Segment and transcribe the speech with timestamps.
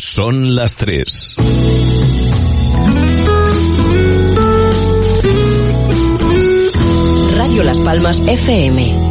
[0.00, 1.34] Son las tres.
[7.36, 9.08] Radio Las Palmas FM.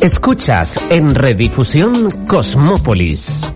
[0.00, 1.92] Escuchas en redifusión
[2.26, 3.54] Cosmópolis.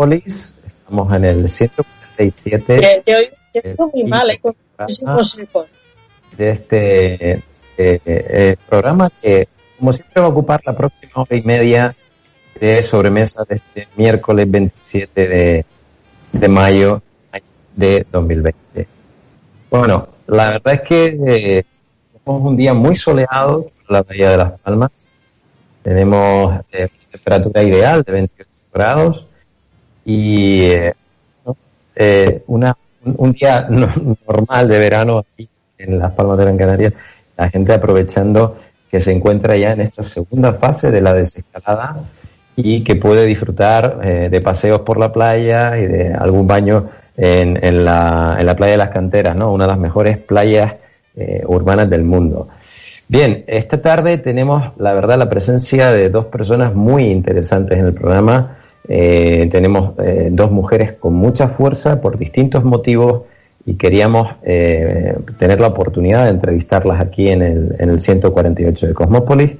[0.00, 0.54] A Polis.
[0.66, 4.56] Estamos en el 147 Te, te oigo, te oigo muy mal, eh, con
[6.36, 9.46] de este, este, eh, programa que,
[9.78, 11.94] como siempre, va a ocupar la próxima hora y media
[12.58, 15.64] de sobremesa de este miércoles 27 de,
[16.32, 17.02] de mayo
[17.76, 18.86] de 2020.
[19.70, 21.64] Bueno, la verdad es que eh,
[22.24, 24.90] tenemos un día muy soleado en la Bahía de las Palmas.
[25.82, 29.26] Tenemos eh, temperatura ideal de 28 grados
[30.04, 30.94] y eh,
[31.94, 35.48] eh, una, un, día no- normal de verano aquí
[35.78, 36.92] en las Palmas de Gran Canaria,
[37.36, 38.58] la gente aprovechando
[38.90, 41.94] que se encuentra ya en esta segunda fase de la desescalada
[42.56, 47.62] y que puede disfrutar eh, de paseos por la playa y de algún baño en,
[47.64, 49.52] en la, en la playa de las canteras, ¿no?
[49.52, 50.74] Una de las mejores playas
[51.16, 52.48] eh, urbanas del mundo.
[53.08, 57.94] Bien, esta tarde tenemos, la verdad, la presencia de dos personas muy interesantes en el
[57.94, 58.58] programa.
[58.88, 63.22] Eh, tenemos eh, dos mujeres con mucha fuerza por distintos motivos
[63.66, 68.94] y queríamos eh, tener la oportunidad de entrevistarlas aquí en el, en el 148 de
[68.94, 69.56] Cosmópolis.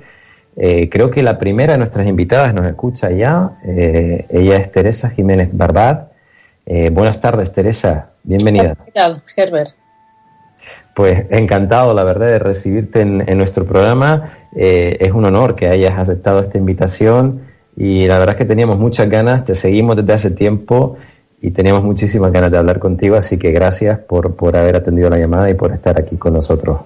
[0.56, 3.52] Eh, creo que la primera de nuestras invitadas nos escucha ya.
[3.64, 6.10] Eh, ella es Teresa Jiménez Barbat.
[6.66, 8.10] Eh, buenas tardes, Teresa.
[8.22, 8.76] Bienvenida.
[8.84, 9.70] ¿Qué tal, Herbert?
[10.94, 14.38] Pues encantado, la verdad, de recibirte en, en nuestro programa.
[14.52, 17.42] Es un honor que hayas aceptado esta invitación
[17.82, 20.98] y la verdad es que teníamos muchas ganas, te seguimos desde hace tiempo
[21.40, 25.16] y teníamos muchísimas ganas de hablar contigo, así que gracias por, por haber atendido la
[25.16, 26.80] llamada y por estar aquí con nosotros.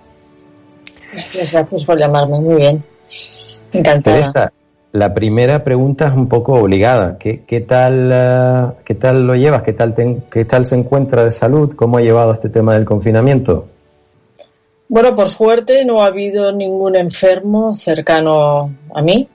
[1.13, 2.79] Gracias, gracias por llamarme, muy bien.
[3.73, 4.17] Encantada.
[4.19, 4.53] Teresa,
[4.93, 7.19] la primera pregunta es un poco obligada.
[7.19, 9.63] ¿Qué, qué tal, eh, ¿Qué tal lo llevas?
[9.63, 11.75] ¿Qué tal, te- ¿Qué tal se encuentra de salud?
[11.75, 13.67] ¿Cómo ha llevado este tema del confinamiento?
[14.89, 19.29] Bueno, por suerte no ha habido ningún enfermo cercano a mí.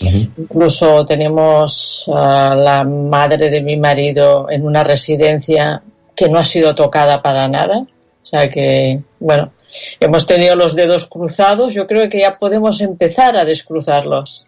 [0.00, 5.82] Incluso tenemos a la madre de mi marido en una residencia
[6.14, 7.78] que no ha sido tocada para nada.
[7.78, 9.52] O sea que, bueno,
[10.00, 11.72] hemos tenido los dedos cruzados.
[11.72, 14.46] Yo creo que ya podemos empezar a descruzarlos.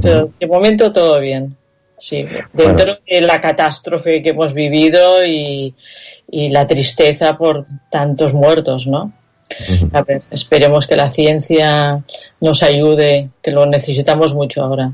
[0.00, 1.56] Pero de momento todo bien.
[1.96, 5.74] Sí, dentro de la catástrofe que hemos vivido y,
[6.28, 9.12] y la tristeza por tantos muertos, ¿no?
[9.92, 12.02] A ver, esperemos que la ciencia
[12.40, 14.92] nos ayude, que lo necesitamos mucho ahora.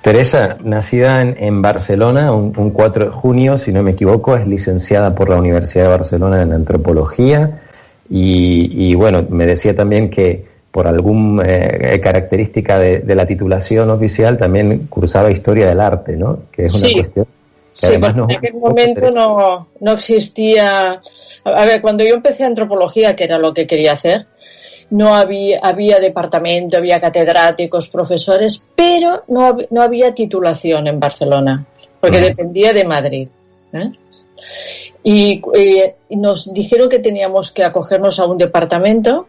[0.00, 4.46] Teresa, nacida en, en Barcelona un, un 4 de junio, si no me equivoco, es
[4.46, 7.60] licenciada por la Universidad de Barcelona en antropología
[8.10, 11.44] y, y, bueno, me decía también que por alguna
[12.00, 16.40] característica de, de, la titulación oficial también cursaba historia del arte, ¿no?
[16.50, 16.94] Que es una sí.
[16.94, 17.26] cuestión
[17.72, 21.00] que sí, además en aquel momento no, no existía.
[21.44, 24.26] A ver, cuando yo empecé antropología, que era lo que quería hacer,
[24.90, 31.64] no había, había departamento, había catedráticos, profesores, pero no, no había titulación en Barcelona,
[31.98, 33.28] porque dependía de Madrid.
[33.72, 33.90] ¿eh?
[35.02, 39.28] Y, eh, y, nos dijeron que teníamos que acogernos a un departamento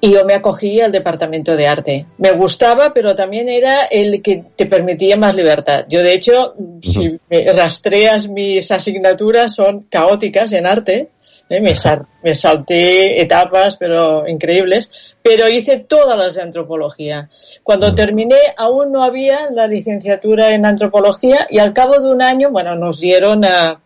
[0.00, 2.06] y yo me acogí al departamento de arte.
[2.18, 5.84] Me gustaba, pero también era el que te permitía más libertad.
[5.88, 6.82] Yo, de hecho, uh -huh.
[6.82, 11.10] si me rastreas mis asignaturas, son caóticas en arte.
[11.50, 11.60] ¿eh?
[11.60, 14.90] Me, sal me, salté etapas, pero increíbles.
[15.22, 17.28] Pero hice todas las de antropología.
[17.62, 17.96] Cuando uh -huh.
[17.96, 22.74] terminé, aún no había la licenciatura en antropología y al cabo de un año, bueno,
[22.74, 23.80] nos dieron a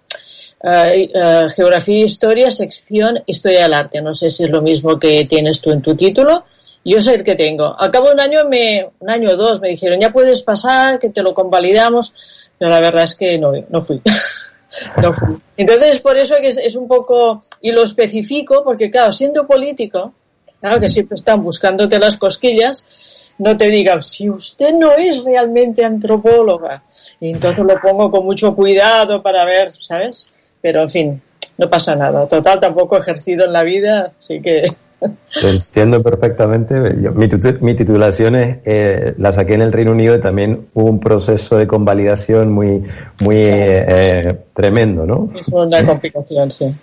[0.66, 4.00] eh, Geografía e Historia, sección Historia del Arte.
[4.00, 6.44] No sé si es lo mismo que tienes tú en tu título.
[6.84, 7.78] Yo sé el que tengo.
[7.78, 10.98] Al cabo de un año, me, un año o dos, me dijeron, ya puedes pasar,
[10.98, 12.12] que te lo convalidamos.
[12.58, 14.00] Pero la verdad es que no, no fui.
[15.02, 15.36] no fui.
[15.56, 20.12] Entonces, por eso que es, un poco, y lo especifico, porque claro, siendo político,
[20.60, 22.86] claro que siempre están buscándote las cosquillas,
[23.38, 26.84] no te digan, si usted no es realmente antropóloga.
[27.20, 30.28] Entonces lo pongo con mucho cuidado para ver, ¿sabes?
[30.64, 31.22] Pero en fin,
[31.58, 32.26] no pasa nada.
[32.26, 34.72] Total, tampoco he ejercido en la vida, así que...
[35.38, 36.74] Te entiendo perfectamente.
[37.60, 41.58] mi, titulación es, eh, la saqué en el Reino Unido y también hubo un proceso
[41.58, 42.82] de convalidación muy,
[43.20, 45.28] muy eh, tremendo, ¿no?
[45.38, 46.74] Es una complicación, sí.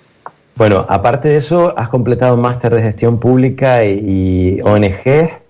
[0.55, 5.41] Bueno, aparte de eso, has completado un máster de gestión pública y, y ONG.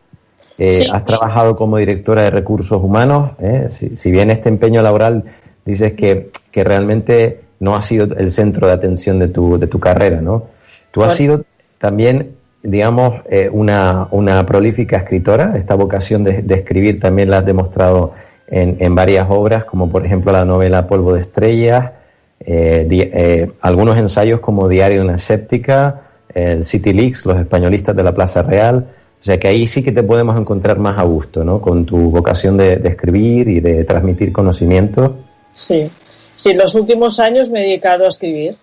[0.57, 3.31] Eh, has trabajado como directora de recursos humanos.
[3.39, 5.25] Eh, si, bien este empeño laboral
[5.66, 9.80] dices que, que, realmente no ha sido el centro de atención de tu, de tu
[9.80, 10.48] carrera, ¿no?
[10.92, 11.46] Tú has sido
[11.78, 15.54] también, digamos, eh, una, una prolífica escritora.
[15.56, 18.13] Esta vocación de, de, escribir también la has demostrado
[18.48, 21.92] en, en varias obras, como por ejemplo la novela Polvo de Estrellas,
[23.62, 26.02] algunos ensayos como Diario de una Escéptica,
[26.34, 28.88] el City Leaks, Los Españolistas de la Plaza Real,
[29.22, 31.62] o sea que ahí sí que te podemos encontrar más a gusto, ¿no?
[31.62, 35.16] Con tu vocación de, escribir y de transmitir conocimiento.
[35.54, 35.92] Sí,
[36.42, 38.58] sí, los últimos años me he dedicado a escribir.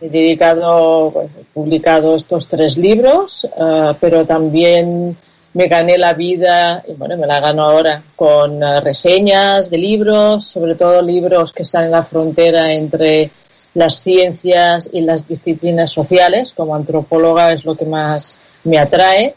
[0.00, 5.16] He dedicado, he publicado estos tres libros, uh, pero también
[5.52, 10.44] me gané la vida, y bueno, me la gano ahora, con uh, reseñas de libros,
[10.48, 13.30] sobre todo libros que están en la frontera entre
[13.74, 16.52] las ciencias y las disciplinas sociales.
[16.52, 19.36] Como antropóloga es lo que más me atrae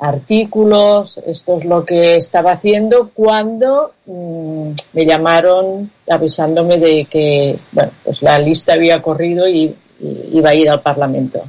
[0.00, 7.92] artículos, esto es lo que estaba haciendo cuando mmm, me llamaron avisándome de que, bueno,
[8.02, 11.42] pues la lista había corrido y, y iba a ir al Parlamento.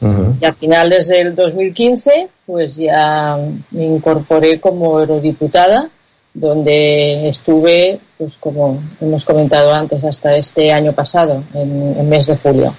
[0.00, 0.36] Uh -huh.
[0.40, 3.36] Y a finales del 2015, pues ya
[3.72, 5.90] me incorporé como eurodiputada,
[6.32, 12.36] donde estuve, pues como hemos comentado antes, hasta este año pasado, en el mes de
[12.36, 12.74] julio.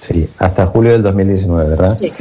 [0.00, 1.96] Sí, hasta julio del 2019, ¿verdad?
[1.98, 2.12] Sí.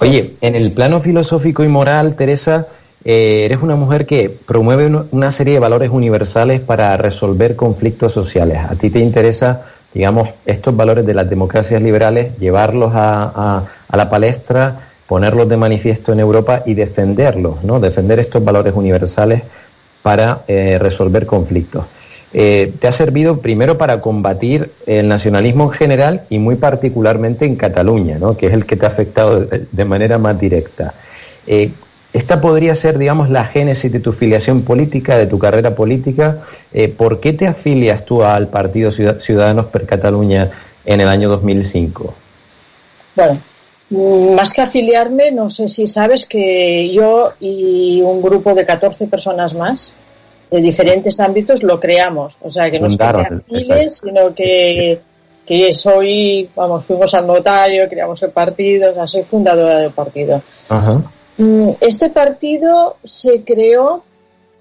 [0.00, 2.66] Oye, en el plano filosófico y moral, Teresa,
[3.04, 8.58] eh, eres una mujer que promueve una serie de valores universales para resolver conflictos sociales.
[8.68, 13.96] A ti te interesa, digamos, estos valores de las democracias liberales, llevarlos a, a, a
[13.96, 17.78] la palestra, ponerlos de manifiesto en Europa y defenderlos, ¿no?
[17.78, 19.42] Defender estos valores universales
[20.02, 21.84] para eh, resolver conflictos.
[22.36, 27.54] Eh, te ha servido primero para combatir el nacionalismo en general y muy particularmente en
[27.54, 28.36] Cataluña, ¿no?
[28.36, 30.94] que es el que te ha afectado de, manera más directa.
[31.46, 31.70] Eh,
[32.12, 36.40] esta podría ser, digamos, la génesis de tu filiación política, de tu carrera política.
[36.72, 40.50] Eh, ¿Por qué te afilias tú al Partido Ciudadanos per Cataluña
[40.84, 42.14] en el año 2005?
[43.14, 43.32] Bueno,
[44.34, 49.54] más que afiliarme, no sé si sabes que yo y un grupo de 14 personas
[49.54, 49.94] más
[50.50, 52.36] de diferentes ámbitos lo creamos.
[52.40, 55.00] O sea, que no es que sino que,
[55.44, 60.42] que soy, vamos, fuimos al notario, creamos el partido, o sea, soy fundadora del partido.
[60.68, 61.02] Ajá.
[61.80, 64.04] Este partido se creó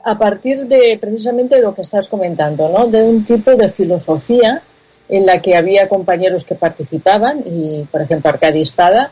[0.03, 2.87] a partir de precisamente de lo que estás comentando, ¿no?
[2.87, 4.63] De un tipo de filosofía
[5.07, 9.11] en la que había compañeros que participaban y, por ejemplo, Arcadi Espada,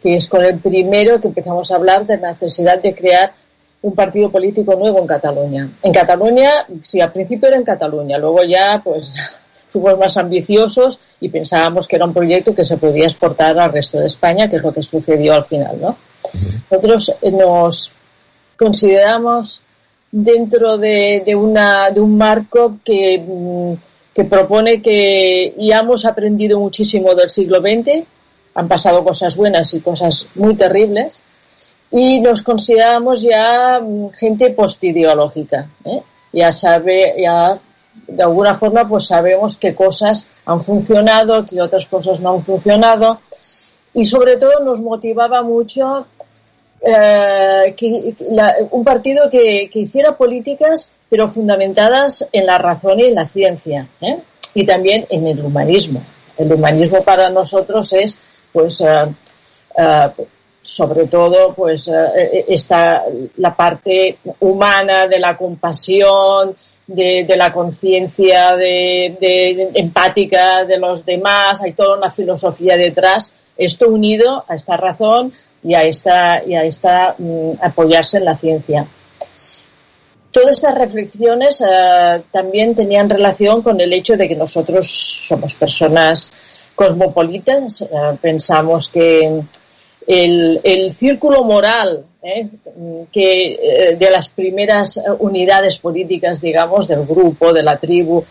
[0.00, 3.32] que es con el primero que empezamos a hablar de la necesidad de crear
[3.82, 5.70] un partido político nuevo en Cataluña.
[5.82, 9.14] En Cataluña, sí, al principio era en Cataluña, luego ya, pues,
[9.70, 13.98] fuimos más ambiciosos y pensábamos que era un proyecto que se podía exportar al resto
[13.98, 15.96] de España, que es lo que sucedió al final, ¿no?
[16.70, 17.92] Nosotros nos
[18.56, 19.62] consideramos
[20.10, 23.24] dentro de, de, una, de un marco que,
[24.12, 28.04] que propone que ya hemos aprendido muchísimo del siglo XX,
[28.54, 31.22] han pasado cosas buenas y cosas muy terribles,
[31.90, 33.80] y nos consideramos ya
[34.12, 35.68] gente postideológica.
[35.84, 36.02] ¿eh?
[36.32, 37.58] Ya sabe, ya
[38.06, 43.20] de alguna forma pues sabemos qué cosas han funcionado, qué otras cosas no han funcionado
[43.92, 46.06] y sobre todo nos motivaba mucho
[46.80, 53.06] eh, que, la, un partido que, que, hiciera políticas pero fundamentadas en la razón y
[53.06, 54.18] en la ciencia ¿eh?
[54.54, 56.02] y también en el humanismo.
[56.36, 58.18] El humanismo para nosotros es
[58.52, 59.12] pues uh,
[59.76, 60.26] uh,
[60.62, 61.94] sobre todo pues uh,
[62.48, 63.04] está
[63.36, 66.54] la parte humana de la compasión,
[66.86, 74.44] de, la conciencia de, empática de los demás, hay toda una filosofía detrás, esto unido
[74.48, 78.86] a esta razón y a esta, y a esta um, apoyarse en la ciencia.
[80.30, 84.86] todas estas reflexiones eh, también tenían relación con el hecho de que nosotros
[85.28, 86.32] somos personas
[86.74, 87.86] cosmopolitas, eh,
[88.20, 89.42] pensamos que
[90.12, 92.48] el, círculo moral eh,
[93.12, 98.24] que de las primeras unidades políticas, digamos, del grupo, de la tribu,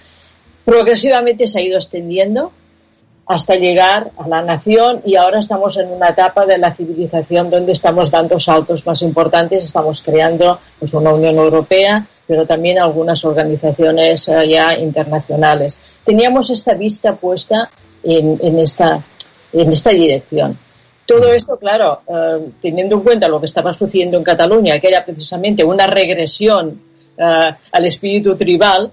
[0.66, 2.52] progresivamente se ha ido extendiendo
[3.30, 7.74] hasta llegar a la nación y ahora estamos en una etapa de la civilización donde
[7.74, 14.28] estamos dando saltos más importantes, estamos creando pues, una Unión Europea, pero también algunas organizaciones
[14.30, 15.80] eh, ya internacionales.
[16.04, 17.70] Teníamos esta vista puesta
[18.02, 19.04] en, esta,
[19.54, 20.58] en esta dirección.
[21.10, 25.04] Todo esto, claro, eh, teniendo en cuenta lo que estaba sucediendo en Cataluña, que era
[25.04, 26.80] precisamente una regresión
[27.18, 28.92] eh, al espíritu tribal,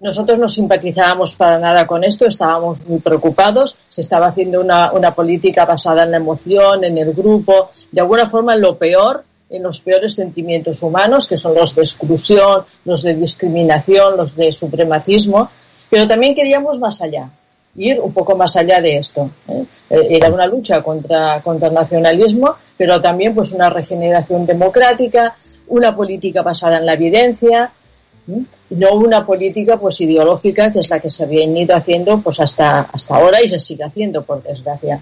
[0.00, 5.66] nosotros no simpatizábamos para nada con esto, estábamos muy preocupados, se estaba haciendo una, política
[5.66, 9.80] basada en la emoción, en el grupo, de alguna forma en lo peor, en los
[9.80, 15.50] peores sentimientos humanos, que son los de exclusión, los de discriminación, los de supremacismo,
[15.90, 17.28] pero también queríamos más allá,
[17.76, 19.30] ir un poco más allá de esto.
[19.48, 19.64] ¿eh?
[19.90, 25.36] Eh, era una lucha contra, contra el nacionalismo, pero también pues una regeneración democrática,
[25.68, 27.72] una política basada en la evidencia,
[28.70, 32.80] no una política pues ideológica que es la que se había ido haciendo pues hasta,
[32.92, 35.00] hasta ahora y se sigue haciendo por desgracia.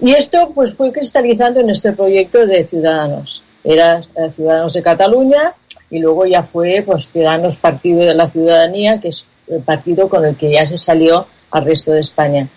[0.00, 3.42] Y esto pues fue cristalizando en este proyecto de Ciudadanos.
[3.64, 5.54] Era eh, Ciudadanos de Cataluña
[5.90, 9.26] y luego ya fue pues Ciudadanos Partido de la Ciudadanía, que es
[9.64, 12.48] partido con el que ya se salió al resto de España.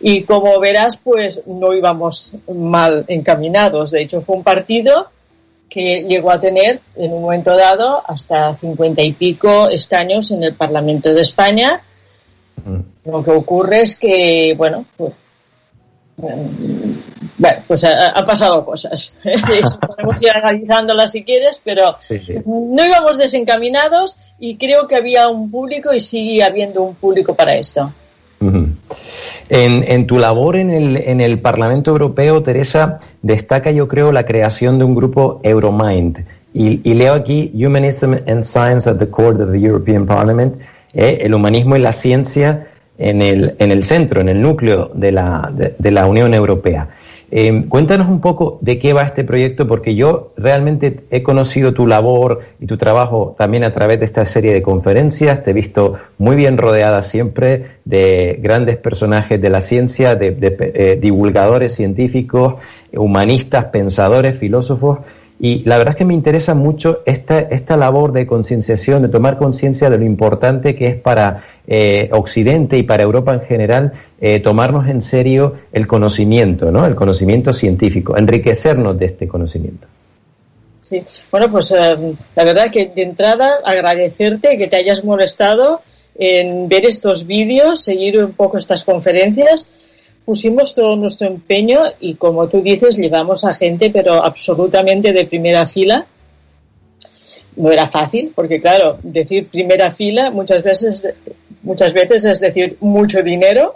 [0.00, 3.90] Y como verás, pues no íbamos mal encaminados.
[3.90, 5.10] De hecho, fue un partido
[5.68, 10.54] que llegó a tener en un momento dado hasta cincuenta y pico escaños en el
[10.54, 11.82] Parlamento de España.
[12.64, 13.10] Mm.
[13.10, 15.12] Lo que ocurre es que, bueno, pues,
[17.36, 19.14] bueno, pues han pasado cosas.
[19.22, 21.96] Podemos ir analizándolas si quieres, pero
[22.46, 27.54] no íbamos desencaminados y creo que había un público y sigue habiendo un público para
[27.54, 27.92] esto.
[29.48, 34.78] En, tu labor en el, en el Parlamento Europeo, Teresa, destaca yo creo la creación
[34.78, 36.24] de un grupo Euromind.
[36.54, 40.56] Y, leo aquí Humanism and Science at the Core of the European Parliament,
[40.92, 45.12] eh, el humanismo y la ciencia en el, en el centro, en el núcleo de
[45.12, 46.88] la, de la Unión Europea.
[47.30, 51.86] Eh, cuéntanos un poco de qué va este proyecto, porque yo realmente he conocido tu
[51.86, 55.44] labor y tu trabajo también a través de esta serie de conferencias.
[55.44, 60.98] Te he visto muy bien rodeada siempre de grandes personajes de la ciencia, de, eh,
[61.00, 62.54] divulgadores científicos,
[62.92, 65.00] humanistas, pensadores, filósofos.
[65.40, 69.38] Y la verdad es que me interesa mucho esta, esta labor de concienciación, de tomar
[69.38, 74.40] conciencia de lo importante que es para eh, Occidente y para Europa en general eh,
[74.40, 76.84] tomarnos en serio el conocimiento, ¿no?
[76.86, 79.86] El conocimiento científico, enriquecernos de este conocimiento.
[80.82, 85.82] Sí, bueno, pues eh, la verdad que de entrada agradecerte que te hayas molestado
[86.16, 89.68] en ver estos vídeos, seguir un poco estas conferencias
[90.28, 95.66] pusimos todo nuestro empeño y como tú dices, llevamos a gente pero absolutamente de primera
[95.66, 96.06] fila.
[97.56, 101.02] No era fácil, porque claro, decir primera fila muchas veces,
[101.62, 103.72] muchas veces es decir mucho dinero,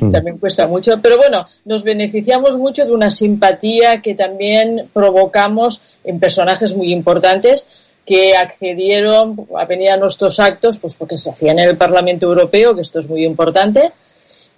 [0.00, 0.10] mm.
[0.10, 6.18] también cuesta mucho, pero bueno, nos beneficiamos mucho de una simpatía que también provocamos en
[6.18, 7.64] personajes muy importantes
[8.04, 12.74] que accedieron a venir a nuestros actos, pues porque se hacían en el Parlamento Europeo,
[12.74, 13.92] que esto es muy importante,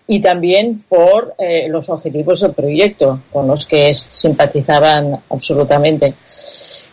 [0.07, 6.15] y también por eh, los objetivos del proyecto, con los que simpatizaban absolutamente.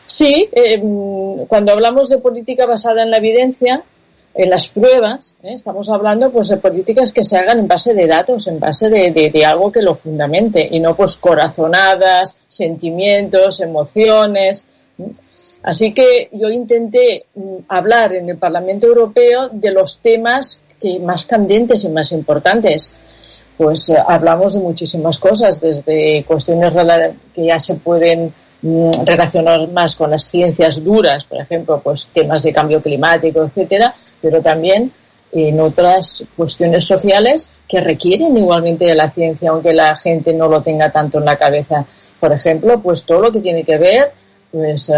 [0.06, 3.84] Sí, em, cuando hablamos de política basada en la evidencia,
[4.34, 5.54] en las pruebas, ¿eh?
[5.54, 9.12] estamos hablando pues de políticas que se hagan en base de datos, en base de,
[9.12, 14.66] de, algo que lo fundamente y no pues corazonadas, sentimientos, emociones.
[15.64, 21.26] Así que yo intenté mm, hablar en el Parlamento Europeo de los temas que más
[21.26, 22.92] candentes y más importantes.
[23.58, 26.74] Pues eh, hablamos de muchísimas cosas, desde cuestiones
[27.34, 32.44] que ya se pueden mm, relacionar más con las ciencias duras, por ejemplo, pues temas
[32.44, 34.92] de cambio climático, etcétera, pero también
[35.32, 40.62] en otras cuestiones sociales que requieren igualmente de la ciencia, aunque la gente no lo
[40.62, 41.86] tenga tanto en la cabeza.
[42.20, 44.12] Por ejemplo, pues todo lo que tiene que ver
[44.52, 44.92] pues,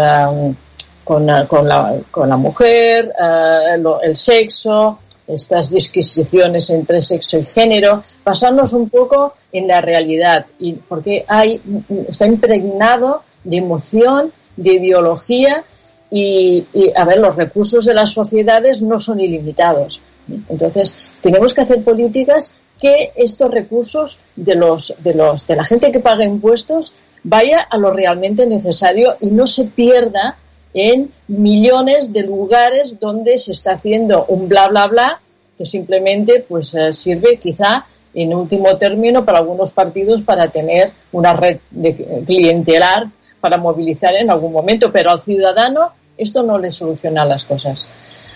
[1.04, 8.02] con, con, la, con la mujer, eh, el sexo, estas disquisiciones entre sexo y género,
[8.24, 11.60] basarnos un poco en la realidad, y porque hay,
[12.08, 15.64] está impregnado de emoción, de ideología,
[16.10, 16.64] y,
[16.94, 20.00] a ver, los recursos de las sociedades no son ilimitados.
[20.48, 25.90] Entonces, tenemos que hacer políticas que estos recursos de los, de los, de la gente
[25.90, 26.92] que paga impuestos
[27.24, 30.36] vaya a lo realmente necesario y no se pierda
[30.74, 35.20] en millones de lugares donde se está haciendo un bla bla bla
[35.56, 41.32] que simplemente pues eh, sirve quizá en último término para algunos partidos para tener una
[41.32, 43.06] red de clientelar
[43.40, 47.86] para movilizar en algún momento, pero al ciudadano esto no le soluciona las cosas.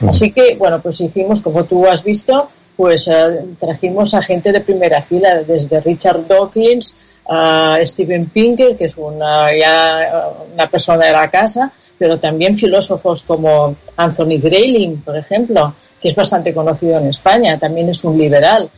[0.07, 4.61] Así que, bueno, pues hicimos, como tú has visto, pues eh, trajimos a gente de
[4.61, 6.94] primera fila, desde Richard Dawkins
[7.28, 13.25] a Steven Pinker, que es una, ya una persona de la casa, pero también filósofos
[13.25, 18.70] como Anthony Grayling, por ejemplo, que es bastante conocido en España, también es un liberal.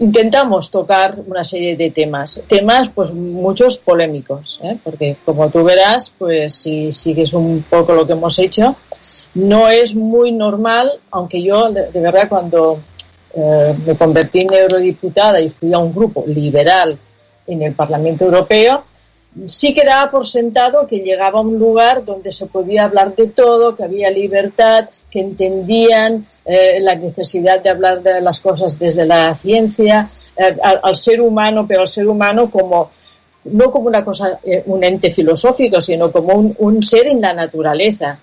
[0.00, 4.76] Intentamos tocar una serie de temas, temas pues muchos polémicos, ¿eh?
[4.84, 8.76] porque como tú verás, pues si sigues un poco lo que hemos hecho,
[9.34, 12.80] no es muy normal, aunque yo de, verdad cuando
[13.34, 16.98] eh, me convertí en eurodiputada y fui a un grupo liberal
[17.46, 18.84] en el Parlamento Europeo,
[19.46, 23.74] sí quedaba por sentado que llegaba a un lugar donde se podía hablar de todo,
[23.74, 29.34] que había libertad, que entendían eh, la necesidad de hablar de las cosas desde la
[29.34, 32.90] ciencia, eh, al, ser humano, pero al ser humano como
[33.44, 38.18] no como una cosa, un ente filosófico, sino como un, ser en la naturaleza.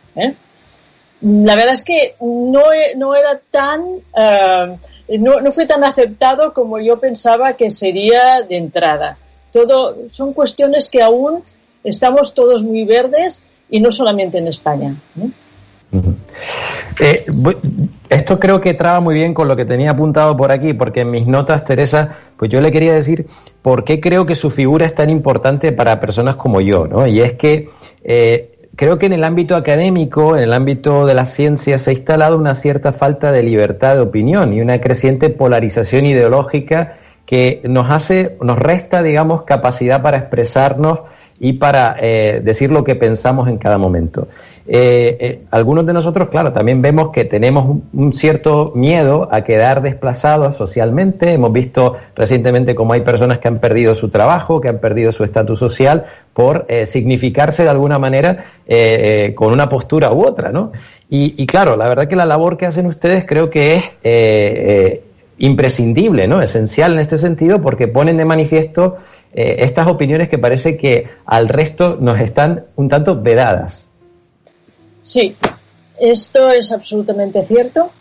[1.22, 2.62] La verdad es que no,
[2.98, 4.78] no era tan, uh,
[5.18, 9.18] no, no, fue tan aceptado como yo pensaba que sería de entrada.
[9.52, 11.44] Todo, son cuestiones que aún
[11.84, 14.96] estamos todos muy verdes y no solamente en España.
[17.00, 17.26] Eh,
[18.10, 21.12] esto creo que traba muy bien con lo que tenía apuntado por aquí, porque en
[21.12, 23.28] mis notas, Teresa, pues yo le quería decir
[23.62, 27.08] por qué creo que su figura es tan importante para personas como yo, ¿no?
[27.08, 27.70] Y es que
[28.04, 31.94] eh, creo que en el ámbito académico, en el ámbito de la ciencia, se ha
[31.94, 37.90] instalado una cierta falta de libertad de opinión y una creciente polarización ideológica que nos
[37.90, 41.00] hace, nos resta, digamos, capacidad para expresarnos
[41.40, 44.28] y para eh, decir lo que pensamos en cada momento.
[44.68, 49.84] Eh, eh, algunos de nosotros, claro, también vemos que tenemos un, cierto miedo a quedar
[49.84, 51.34] desplazados socialmente.
[51.34, 55.24] Hemos visto recientemente cómo hay personas que han perdido su trabajo, que han perdido su
[55.24, 58.46] estatus social por eh, significarse de alguna manera
[59.36, 60.72] con una postura u otra, ¿no?
[61.08, 65.00] Y, y, claro, la verdad que la labor que hacen ustedes creo que es
[65.38, 66.42] imprescindible, ¿no?
[66.42, 68.98] Esencial en este sentido porque ponen de manifiesto
[69.36, 73.88] estas opiniones que parece que al resto nos están un tanto vedadas.
[75.04, 75.36] Sí,
[76.00, 77.92] esto es absolutamente cierto.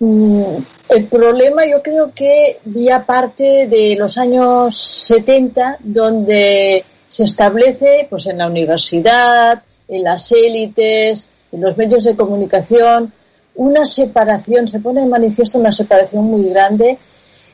[0.00, 0.56] Mm,
[0.88, 8.26] el problema yo creo que vía parte de los años 70, donde se establece pues
[8.26, 13.12] en la universidad, en las élites, en los medios de comunicación,
[13.54, 16.98] una separación, se pone de manifiesto una separación muy grande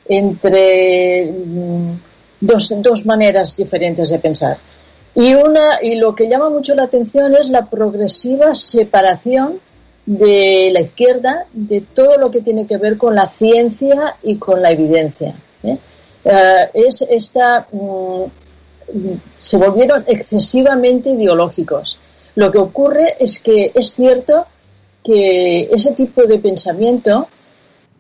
[0.06, 1.92] entre mm,
[2.44, 4.58] dos, dos maneras diferentes de pensar.
[5.14, 9.60] Y, una, y lo que llama mucho la atención es la progresiva separación
[10.06, 14.60] de la izquierda de todo lo que tiene que ver con la ciencia y con
[14.60, 15.34] la evidencia.
[15.62, 15.78] ¿eh?
[16.24, 18.24] Eh, es esta, mm,
[19.38, 21.98] se volvieron excesivamente ideológicos.
[22.34, 24.46] Lo que ocurre es que es cierto
[25.02, 27.28] que ese tipo de pensamiento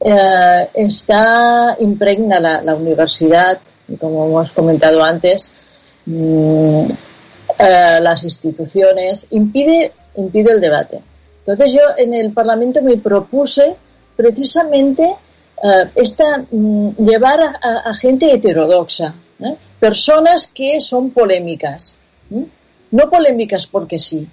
[0.00, 5.52] eh, está impregna la, la universidad, y como hemos comentado antes,
[6.06, 6.90] Mm,
[7.58, 11.00] eh, las instituciones, impide, impide el debate.
[11.38, 13.76] Entonces yo en el Parlamento me propuse
[14.16, 15.04] precisamente
[15.62, 19.56] eh, esta, mm, llevar a, gente heterodoxa, ¿eh?
[19.80, 21.94] personas que son polémicas,
[22.90, 24.28] no polémicas porque sí,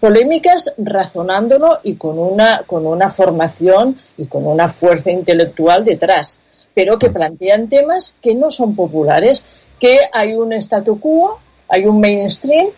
[0.00, 6.38] polémicas razonándolo y con una, con una formación y con una fuerza intelectual detrás,
[6.74, 9.44] pero que plantean temas que no son populares
[9.78, 12.68] que hay un statu quo, hay un mainstream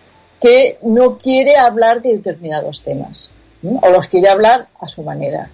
[0.41, 3.31] que no quiere hablar de determinados temas
[3.63, 5.51] o los quiere hablar a su manera.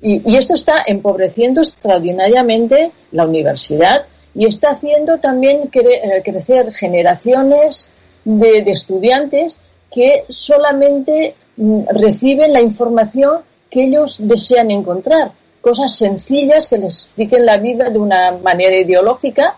[0.00, 7.88] Y, esto está empobreciendo extraordinariamente la universidad y está haciendo también eh, crecer generaciones
[8.24, 16.76] de, estudiantes que solamente mm, reciben la información que ellos desean encontrar, cosas sencillas que
[16.76, 19.56] les expliquen la vida de una manera ideológica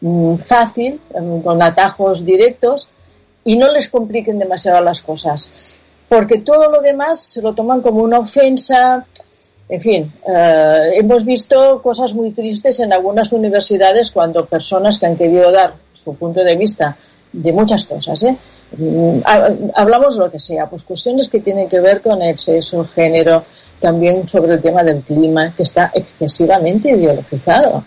[0.00, 2.88] Mm, fácil, em, con atajos directos,
[3.44, 5.50] y no les compliquen demasiado las cosas.
[6.08, 9.06] Porque todo lo demás se lo toman como una ofensa.
[9.68, 15.16] En fin, eh, hemos visto cosas muy tristes en algunas universidades cuando personas que han
[15.16, 16.96] querido dar su punto de vista
[17.32, 18.22] de muchas cosas.
[18.22, 18.36] ¿eh?
[18.76, 19.20] Mm,
[19.74, 23.44] hablamos de lo que sea, pues cuestiones que tienen que ver con el sexo, género,
[23.78, 27.84] también sobre el tema del clima, que está excesivamente ideologizado.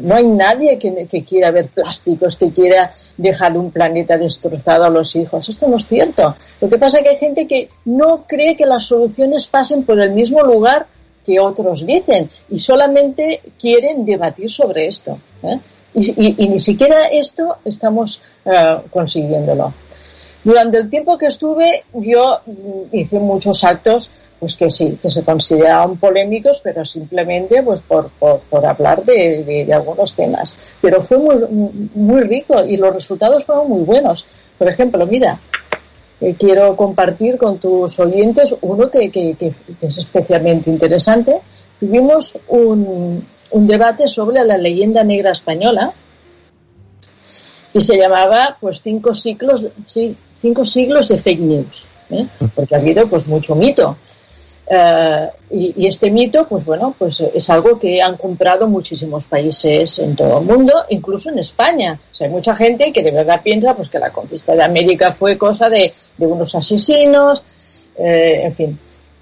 [0.00, 4.90] No hay nadie que, que, quiera ver plásticos, que quiera dejar un planeta destrozado a
[4.90, 5.48] los hijos.
[5.48, 6.34] Esto no es cierto.
[6.60, 10.00] Lo que pasa es que hay gente que no cree que las soluciones pasen por
[10.00, 10.86] el mismo lugar
[11.24, 15.18] que otros dicen y solamente quieren debatir sobre esto.
[15.42, 15.58] ¿eh?
[15.94, 19.72] Y, ni siquiera esto estamos eh, consiguiéndolo.
[20.44, 25.24] Durante el tiempo que estuve, yo mm, hice muchos actos, pues que sí, que se
[25.24, 30.56] consideraban polémicos, pero simplemente pues por, por, hablar de, de, algunos temas.
[30.80, 31.36] Pero fue muy,
[31.94, 34.26] muy rico y los resultados fueron muy buenos.
[34.56, 35.40] Por ejemplo, mira,
[36.20, 41.40] eh, quiero compartir con tus oyentes uno que, que, que es especialmente interesante.
[41.80, 45.92] Tuvimos un, un debate sobre la leyenda negra española
[47.72, 49.64] y se llamaba pues cinco siglos,
[50.40, 52.26] cinco siglos de fake news, ¿eh?
[52.54, 53.96] porque ha habido pues mucho mito.
[54.70, 59.98] Uh, y, y, este mito, pues bueno, pues es algo que han comprado muchísimos países
[59.98, 61.98] en todo el mundo, incluso en España.
[62.12, 65.10] O sea, hay mucha gente que de verdad piensa pues que la conquista de América
[65.14, 67.42] fue cosa de, de unos asesinos,
[67.96, 68.78] eh, en fin.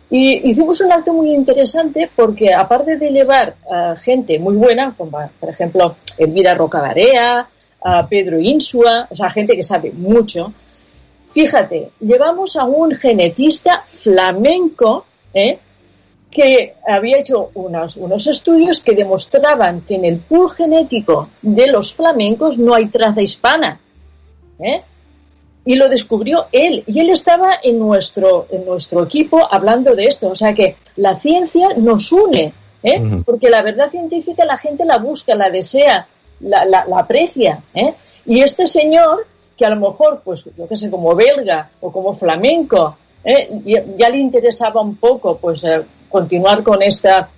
[0.09, 5.19] Y hicimos un acto muy interesante porque aparte de llevar a gente muy buena, como
[5.41, 7.49] por ejemplo Elvira Rocabarea,
[7.83, 10.53] a Pedro Insua, o sea, gente que sabe mucho,
[11.31, 15.59] fíjate, llevamos a un genetista flamenco ¿eh?
[16.31, 21.95] que había hecho unos, unos estudios que demostraban que en el pool genético de los
[21.95, 23.81] flamencos no hay traza hispana.
[24.59, 24.83] ¿eh?
[25.67, 26.85] Y lo descubrió él.
[26.87, 30.29] Y él estaba en nuestro, en nuestro equipo hablando de esto.
[30.29, 33.03] O sea que la ciencia nos une, ¿eh?
[33.27, 36.07] porque la verdad científica la gente la busca, la desea,
[36.41, 37.63] la, la, aprecia.
[37.75, 37.95] ¿eh?
[38.25, 39.27] Y este señor,
[39.57, 43.51] que a lo mejor, pues yo qué sé, como belga o como flamenco, ¿eh?
[43.99, 47.29] ya, le interesaba un poco pues eh, continuar con esta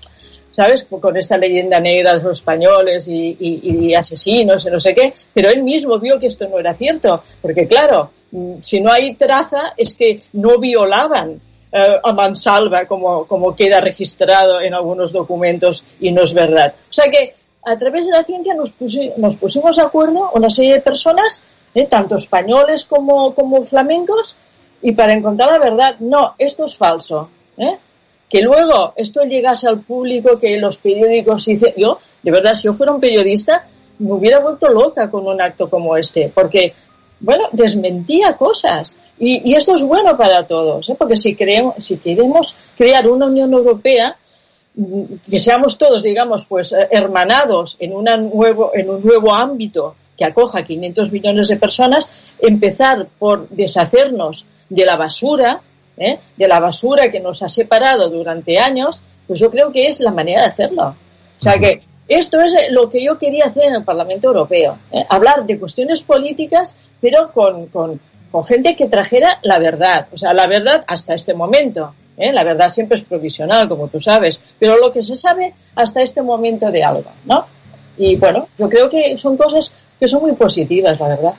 [0.50, 0.88] ¿sabes?
[0.90, 5.14] Con esta leyenda negra de los españoles y, y, y, asesinos y no sé qué,
[5.32, 8.10] pero él mismo vio que esto no era cierto, porque claro,
[8.60, 11.40] si no hay traza es que no violaban
[11.72, 16.74] eh, a mansalva como, como queda registrado en algunos documentos y no es verdad.
[16.88, 18.74] O sea que a través de la ciencia nos,
[19.16, 21.42] nos pusimos de acuerdo una serie de personas,
[21.74, 24.36] eh, tanto españoles como, como flamencos,
[24.80, 27.28] y para encontrar la verdad, no, esto es falso.
[27.56, 27.76] ¿eh?
[28.28, 32.72] Que luego esto llegase al público, que los periódicos dicen, yo, de verdad, si yo
[32.72, 33.66] fuera un periodista,
[33.98, 36.72] me hubiera vuelto loca con un acto como este, porque,
[37.20, 38.94] bueno, desmentía cosas.
[39.18, 40.96] Y, y esto es bueno para todos, ¿eh?
[40.96, 44.16] porque si, creemos, si queremos crear una Unión Europea,
[44.74, 49.96] mm, que seamos todos, digamos, pues eh, hermanados en, una nuevo, en un nuevo ámbito
[50.16, 55.62] que acoja 500 millones de personas, empezar por deshacernos de la basura,
[55.96, 56.18] ¿eh?
[56.36, 60.10] de la basura que nos ha separado durante años, pues yo creo que es la
[60.10, 60.88] manera de hacerlo.
[61.38, 65.04] O sea que esto es lo que yo quería hacer en el Parlamento Europeo, ¿eh?
[65.08, 70.32] hablar de cuestiones políticas, pero con, con, con, gente que trajera la verdad, o sea,
[70.32, 71.94] la verdad hasta este momento.
[72.16, 72.32] ¿eh?
[72.32, 76.22] La verdad siempre es provisional, como tú sabes, pero lo que se sabe hasta este
[76.22, 77.46] momento de algo, ¿no?
[77.96, 81.34] Y bueno, yo creo que son cosas que son muy positivas, la verdad.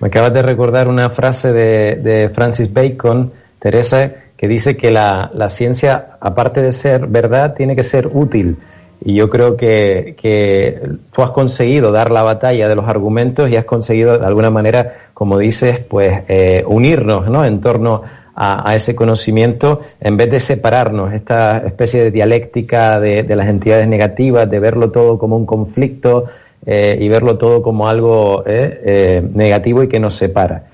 [0.00, 5.30] Me acabas de recordar una frase de, de Francis Bacon Teresa, que dice que la,
[5.32, 8.58] la, ciencia, aparte de ser verdad, tiene que ser útil.
[9.04, 10.80] Y yo creo que, que
[11.12, 15.08] tú has conseguido dar la batalla de los argumentos y has conseguido, de alguna manera,
[15.14, 17.44] como dices, pues eh, unirnos ¿no?
[17.44, 18.02] en torno
[18.34, 23.48] a, a, ese conocimiento en vez de separarnos, esta especie de dialéctica de, de las
[23.48, 26.26] entidades negativas, de verlo todo como un conflicto
[26.64, 30.66] eh, y verlo todo como algo eh, eh negativo y que nos separa.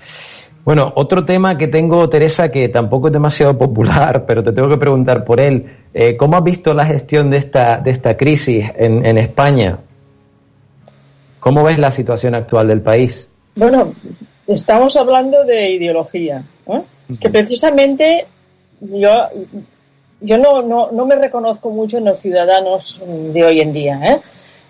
[0.68, 4.76] Bueno, otro tema que tengo, Teresa, que tampoco es demasiado popular, pero te tengo que
[4.76, 5.64] preguntar por él.
[5.94, 9.78] Eh, ¿Cómo has visto la gestión de esta, de esta crisis en, en España?
[11.40, 13.30] ¿Cómo ves la situación actual del país?
[13.56, 13.94] Bueno,
[14.46, 16.44] estamos hablando de ideología.
[16.66, 16.82] ¿eh?
[17.08, 18.26] Es que precisamente
[18.78, 19.26] yo,
[20.20, 24.00] yo no, no, no me reconozco mucho en los ciudadanos de hoy en día.
[24.04, 24.20] ¿eh?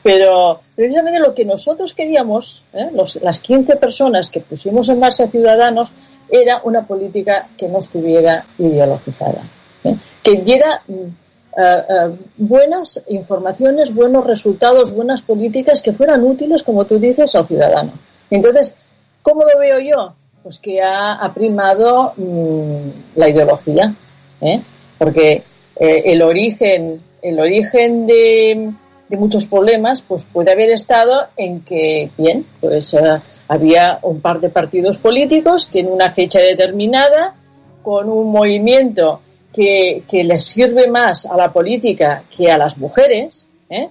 [0.09, 2.89] Pero precisamente lo que nosotros queríamos, ¿eh?
[3.21, 5.93] Las 15 personas que pusimos en marcha Ciudadanos,
[6.31, 9.43] era una política que no estuviera ideologizada,
[9.85, 9.97] ¿eh?
[10.23, 16.99] que diera uh, uh, buenas informaciones, buenos resultados, buenas políticas que fueran útiles, como tú
[16.99, 17.93] dices, al ciudadano.
[18.31, 18.73] Entonces,
[19.21, 20.15] ¿cómo lo veo yo?
[20.43, 23.95] Pues que ha, ha primado mmm, la ideología,
[24.41, 24.63] ¿eh?
[24.97, 25.43] porque
[25.77, 28.73] el origen, el origen de
[29.09, 34.41] de muchos problemas, pues puede haber estado en que, bien, pues eh, había un par
[34.41, 37.35] de partidos políticos que en una fecha determinada,
[37.83, 39.21] con un movimiento
[39.53, 43.89] que, que les sirve más a la política que a las mujeres, ¿eh?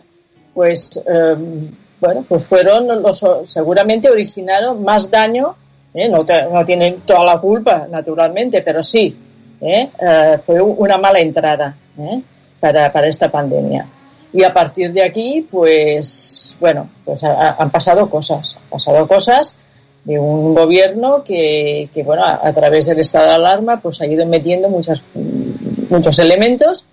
[0.53, 5.55] pues em, bueno, pues fueron los seguramente originaron más daño,
[5.93, 6.07] ¿eh?
[6.09, 6.23] no,
[6.65, 9.17] tienen toda la culpa, naturalmente, pero sí,
[9.61, 9.89] ¿eh?
[10.41, 11.75] fue una mala entrada
[12.59, 13.87] para, para esta pandemia.
[14.33, 19.57] Y a partir de aquí, pues, bueno, pues han pasado cosas, han pasado cosas
[20.03, 24.25] de un gobierno que, que bueno, a, través del estado de alarma, pues ha ido
[24.25, 25.01] metiendo muchas,
[25.89, 26.85] muchos elementos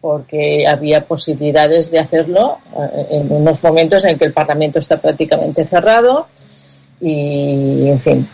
[0.00, 5.64] porque había posibilidades de hacerlo eh, en unos momentos en que el Parlamento está prácticamente
[5.64, 6.26] cerrado
[7.00, 8.28] y, en fin,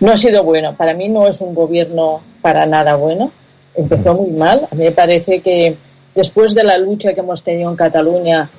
[0.00, 0.76] no ha sido bueno.
[0.76, 3.30] Para mí no es un gobierno para nada bueno.
[3.74, 4.68] Empezó muy mal.
[4.70, 5.76] A mí me parece que
[6.14, 8.50] después de la lucha que hemos tenido en Cataluña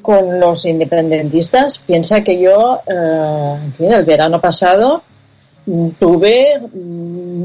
[0.00, 5.02] con los independentistas, piensa que yo, eh, en fin, el verano pasado
[5.66, 7.42] mm, tuve mm,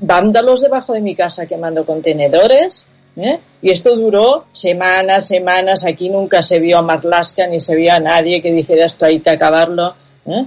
[0.00, 2.86] vándalos debajo de mi casa quemando contenedores,
[3.16, 3.38] ¿eh?
[3.60, 8.00] y esto duró semanas, semanas, aquí nunca se vio a Marlaska ni se vio a
[8.00, 9.94] nadie que dijera esto hay que acabarlo.
[10.26, 10.46] ¿eh?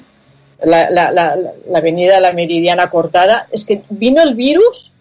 [0.63, 1.35] La, la, la,
[1.69, 4.92] la avenida La Meridiana cortada, es que vino el virus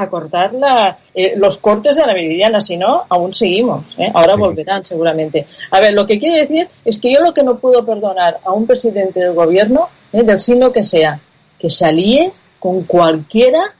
[0.00, 3.84] a cortar la, eh, los cortes de la meridiana, si no, aún seguimos.
[3.98, 4.10] ¿eh?
[4.14, 5.46] Ahora volverán seguramente.
[5.70, 8.52] A ver, lo que quiere decir es que yo lo que no puedo perdonar a
[8.52, 10.22] un presidente del gobierno, ¿eh?
[10.22, 11.20] del signo que sea,
[11.58, 13.74] que se alíe con cualquiera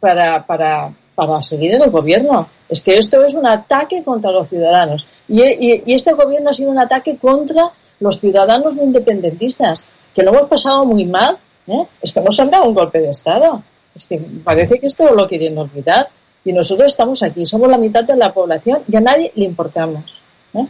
[0.00, 2.48] para, para, para seguir en el gobierno.
[2.68, 5.06] Es que esto es un ataque contra los ciudadanos.
[5.28, 9.84] Y, y, y este gobierno ha sido un ataque contra los ciudadanos no independentistas,
[10.14, 11.38] que lo hemos pasado muy mal.
[11.66, 11.86] ¿eh?
[12.00, 13.62] Es que han dado un golpe de Estado.
[13.96, 16.08] Es que parece que esto lo quieren olvidar.
[16.44, 20.16] Y nosotros estamos aquí, somos la mitad de la población y a nadie le importamos.
[20.54, 20.66] ¿eh?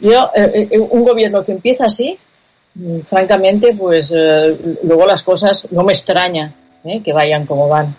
[0.00, 2.16] Yo, eh, eh, un gobierno que empieza así,
[2.74, 6.54] mm, francamente, pues luego las cosas no me extraña
[7.02, 7.96] que vayan como van.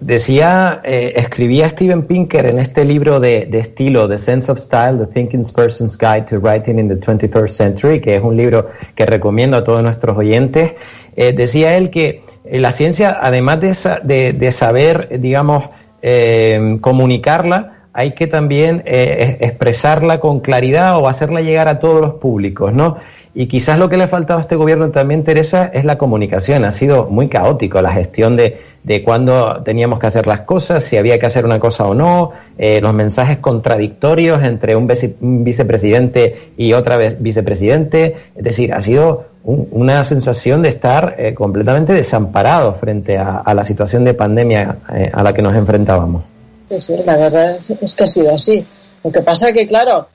[0.00, 5.06] Decía, escribía Steven Pinker en este libro de, de, estilo, The Sense of Style, The
[5.06, 9.56] Thinking Person's Guide to Writing in the 21st Century, que es un libro que recomiendo
[9.56, 10.72] a todos nuestros oyentes.
[11.14, 13.60] decía él que eh, la ciencia, además
[14.04, 15.64] de, de, saber, digamos,
[16.02, 22.14] eh, comunicarla, hay que también eh, expresarla con claridad o hacerla llegar a todos los
[22.14, 22.98] públicos, ¿no?
[23.38, 26.64] Y quizás lo que le ha faltado a este gobierno también, Teresa, es la comunicación.
[26.64, 30.96] Ha sido muy caótico la gestión de, de cuándo teníamos que hacer las cosas, si
[30.96, 36.72] había que hacer una cosa o no, los mensajes contradictorios entre un, un, vicepresidente y
[36.72, 38.16] otra vez vicepresidente.
[38.34, 44.02] Es decir, ha sido una sensación de estar eh, completamente desamparado frente a, la situación
[44.04, 46.24] de pandemia eh, a la que nos enfrentábamos.
[46.68, 48.66] Sí, sí, la verdad es, que ha sido así.
[49.04, 50.08] Lo que pasa que, claro,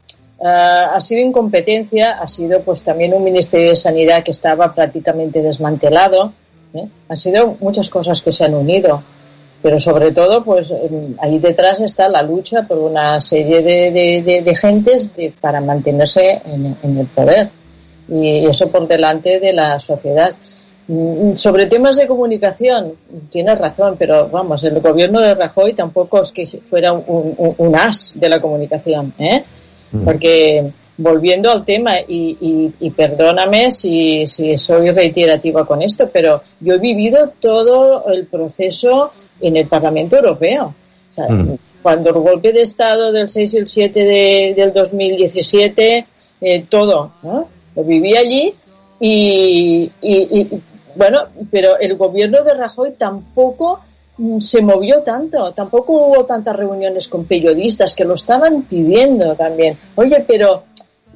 [0.43, 5.41] eh, ha sido incompetencia, ha sido pues también un Ministerio de Sanidad que estaba prácticamente
[5.41, 6.33] desmantelado.
[7.09, 9.03] Han sido muchas cosas que se han unido.
[9.61, 10.73] Pero sobre todo, pues
[11.19, 17.05] ahí detrás está la lucha por una serie de, de, gentes para mantenerse en el
[17.05, 17.51] poder
[18.11, 20.35] y eso por delante de la sociedad.
[20.87, 22.95] Mm, sobre temas de comunicación,
[23.29, 28.27] tienes razón, pero vamos, el gobierno de Rajoy tampoco es que fuera un, as de
[28.27, 29.43] la comunicación, ¿eh?
[29.91, 30.03] Mm.
[30.03, 36.75] Porque volviendo al tema, y, y, perdóname si, si, soy reiterativa con esto, pero yo
[36.75, 40.75] he vivido todo el proceso en el Parlamento Europeo.
[41.09, 41.57] O sea, mm.
[41.81, 46.05] Cuando el golpe de Estado del 6 y el 7 de, del 2017,
[46.41, 47.47] eh, todo, ¿no?
[47.75, 48.53] Lo viví allí
[48.99, 49.89] y,
[50.95, 53.79] bueno, pero el gobierno de Rajoy tampoco
[54.39, 59.77] se movió tanto, tampoco hubo tantas reuniones con periodistas que lo estaban pidiendo también.
[59.95, 60.63] Oye, pero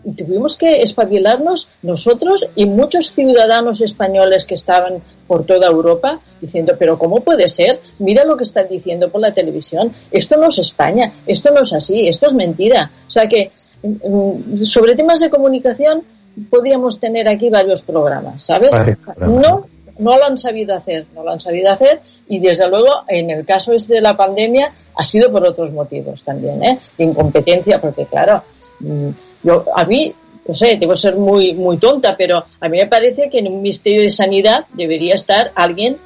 [0.05, 6.75] y tuvimos que espabilarnos nosotros y muchos ciudadanos españoles que estaban por toda Europa diciendo,
[6.77, 7.79] pero ¿cómo puede ser?
[7.97, 9.91] Mira lo que están diciendo por la televisión.
[10.11, 12.91] Esto no es España, esto no es así, esto es mentira.
[13.07, 16.03] O sea que mm, sobre temas de comunicación
[16.51, 18.71] podríamos tener aquí varios programas, ¿sabes?
[19.17, 19.65] No,
[19.97, 23.45] no lo han sabido hacer, no lo han sabido hacer y desde luego en el
[23.45, 26.79] caso este de la pandemia ha sido por otros motivos también, ¿eh?
[26.97, 28.43] incompetencia, porque claro,
[28.79, 29.09] mm,
[29.43, 30.13] yo a mí
[30.47, 33.61] no sé, debo ser muy, muy tonta, pero a mí me parece que en un
[33.61, 35.97] Ministerio de Sanidad debería estar alguien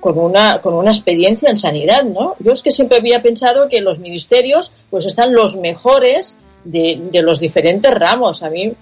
[0.00, 2.36] con una, con una experiencia en sanidad, ¿no?
[2.38, 7.22] Yo es que siempre había pensado que los ministerios pues están los mejores de, de
[7.22, 8.44] los diferentes ramos.
[8.44, 8.72] A mí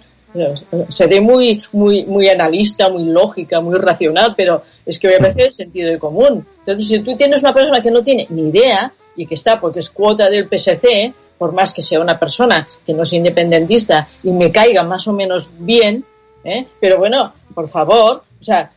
[0.88, 5.48] seré muy, muy, muy analista, muy lógica, muy racional, pero es que voy a veces
[5.48, 6.46] el sentido de común.
[6.58, 9.80] Entonces, si tú tienes una persona que no tiene ni idea y que está porque
[9.80, 14.30] es cuota del PSC, por más que sea una persona que no es independentista y
[14.30, 16.04] me caiga más o menos bien,
[16.44, 16.66] ¿eh?
[16.80, 18.70] pero bueno, por favor, o sea,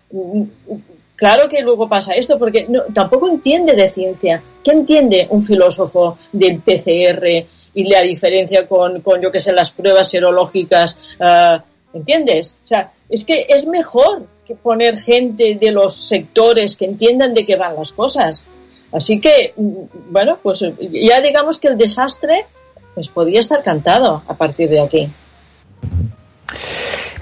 [1.15, 4.41] claro que luego pasa esto porque tampoco entiende de ciencia.
[4.63, 7.45] ¿Qué entiende un filósofo del PCR
[7.79, 10.97] y la diferencia con, con yo que sé, las pruebas serológicas?
[11.17, 11.63] Ah,
[11.93, 12.53] ¿Entiendes?
[12.61, 17.45] O sea, es que es mejor que poner gente de los sectores que entiendan de
[17.45, 18.43] qué van las cosas.
[18.91, 20.59] Así que, mm, bueno, pues
[20.91, 22.45] ya digamos que el desastre
[22.93, 25.09] pues podría estar cantado a partir de aquí.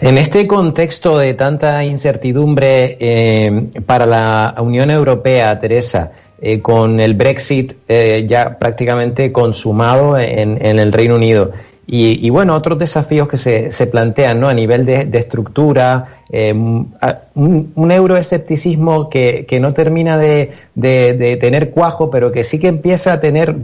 [0.02, 7.14] En este contexto de tanta incertidumbre eh, para la Unión Europea, Teresa, eh, con el
[7.14, 11.52] Brexit eh, ya prácticamente consumado en, el Reino Unido,
[11.90, 14.50] y, bueno, otros desafíos que se, se plantean ¿no?
[14.50, 16.24] a nivel de, estructura,
[17.34, 23.14] un, euroescepticismo que, que, no termina de, de, tener cuajo, pero que sí que empieza
[23.14, 23.56] a tener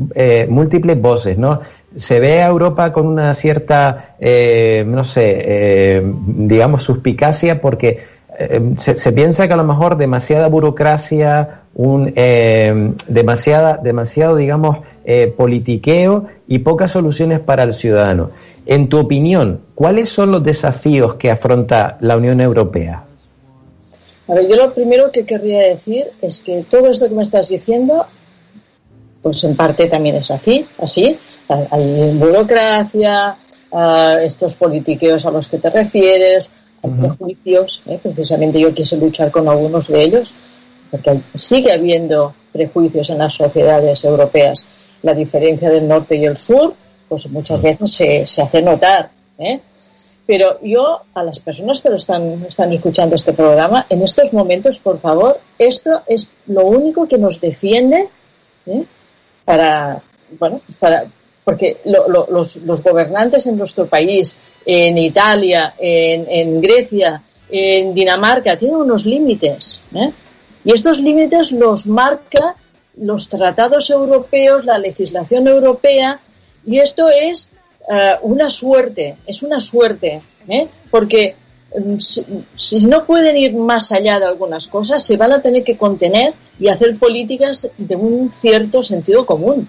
[0.47, 1.59] múltiples voces, ¿no?
[1.95, 8.03] se ve a Europa con una cierta, eh, no sé, eh, digamos, suspicacia porque
[8.37, 12.13] eh, se, piensa que a lo mejor demasiada burocracia, un,
[13.07, 14.77] demasiada, demasiado, digamos,
[15.35, 18.31] politiqueo y pocas soluciones para el ciudadano.
[18.65, 23.03] En tu opinión, ¿cuáles son los desafíos que afronta la Unión Europea?
[24.27, 27.49] A ver, yo lo primero que querría decir es que todo esto que me estás
[27.49, 28.05] diciendo,
[29.21, 31.17] pues en parte también es así, así,
[31.49, 33.35] hay burocracia,
[34.21, 36.49] estos politiqueos a los que te refieres,
[36.81, 37.99] hay prejuicios, ¿eh?
[38.01, 40.33] precisamente yo quise luchar con algunos de ellos,
[40.93, 44.63] porque sigue habiendo prejuicios en las sociedades europeas.
[45.01, 46.75] La diferencia del norte y el sur,
[47.09, 49.09] pues muchas veces se, se hace notar.
[49.39, 49.59] ¿eh?
[50.27, 54.77] Pero yo, a las personas que lo están, están escuchando este programa, en estos momentos,
[54.77, 58.09] por favor, esto es lo único que nos defiende
[58.67, 58.83] ¿eh?
[59.45, 59.99] para,
[60.39, 61.05] bueno, para,
[61.43, 68.77] porque los, los, gobernantes en nuestro país, en Italia, en, en Grecia, en Dinamarca, tienen
[68.77, 69.81] unos límites.
[69.95, 70.11] ¿eh?
[70.63, 72.55] Y estos límites los marca
[72.97, 76.19] los tratados europeos, la legislación europea,
[76.65, 77.49] y esto es
[77.87, 80.67] uh, una suerte, es una suerte, ¿eh?
[80.91, 81.35] porque
[81.71, 85.77] um, si, no pueden ir más allá de algunas cosas, se van a tener que
[85.77, 89.67] contener y hacer políticas de un cierto sentido común.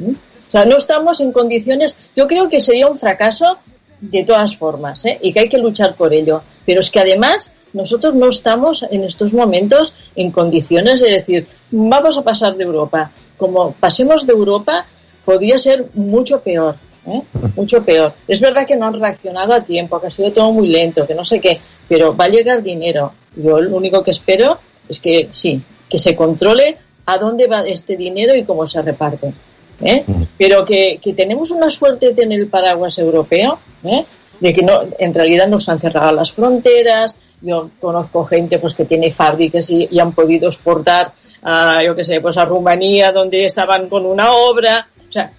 [0.00, 0.14] ¿eh?
[0.48, 3.58] O sea, no estamos en condiciones, yo creo que sería un fracaso
[4.00, 5.18] de todas formas ¿eh?
[5.22, 6.42] y que hay que luchar por ello.
[6.64, 12.16] Pero es que además nosotros no estamos en estos momentos en condiciones de decir, vamos
[12.16, 13.10] a pasar de Europa.
[13.36, 14.86] Como pasemos de Europa,
[15.24, 16.76] podría ser mucho peor.
[17.06, 17.22] ¿eh?
[17.56, 18.14] Mucho peor.
[18.26, 21.14] Es verdad que no han reaccionado a tiempo, que ha sido todo muy lento, que
[21.14, 23.12] no sé qué, pero va a llegar dinero.
[23.36, 27.96] Yo lo único que espero es que sí, que se controle a dónde va este
[27.96, 29.32] dinero y cómo se reparte.
[29.80, 30.04] ¿Eh?
[30.06, 30.22] Mm.
[30.38, 34.04] pero que, tenemos una suerte de tener el paraguas europeo, ¿eh?
[34.40, 37.16] de que no, en realidad nos han cerrado las fronteras.
[37.40, 41.12] Yo conozco gente pues que tiene fábricas y, han podido exportar
[41.42, 44.88] a, yo que sé, pues a Rumanía donde estaban con una obra.
[45.08, 45.32] O sea,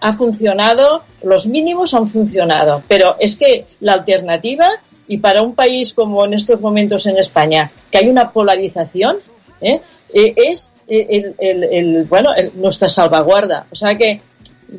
[0.00, 4.68] ha funcionado, los mínimos han funcionado, pero es que la alternativa
[5.06, 9.18] y para un país como en estos momentos en España, que hay una polarización,
[9.60, 9.80] ¿eh?
[10.12, 13.66] es el, el, bueno, nuestra salvaguarda.
[13.70, 14.20] O sea que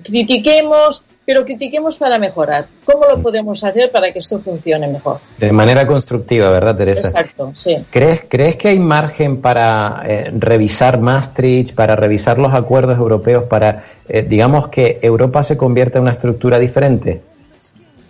[0.04, 2.68] critiquemos, pero critiquemos para mejorar.
[2.86, 5.20] ¿Cómo lo podemos hacer para que esto funcione mejor?
[5.38, 7.08] De manera constructiva, ¿verdad, Teresa?
[7.08, 7.78] Exacto, sí.
[7.90, 13.86] ¿Crees, ¿crees que hay margen para eh, revisar Maastricht, para revisar los acuerdos europeos, para,
[14.08, 17.22] eh, digamos, que Europa se convierta en una estructura diferente?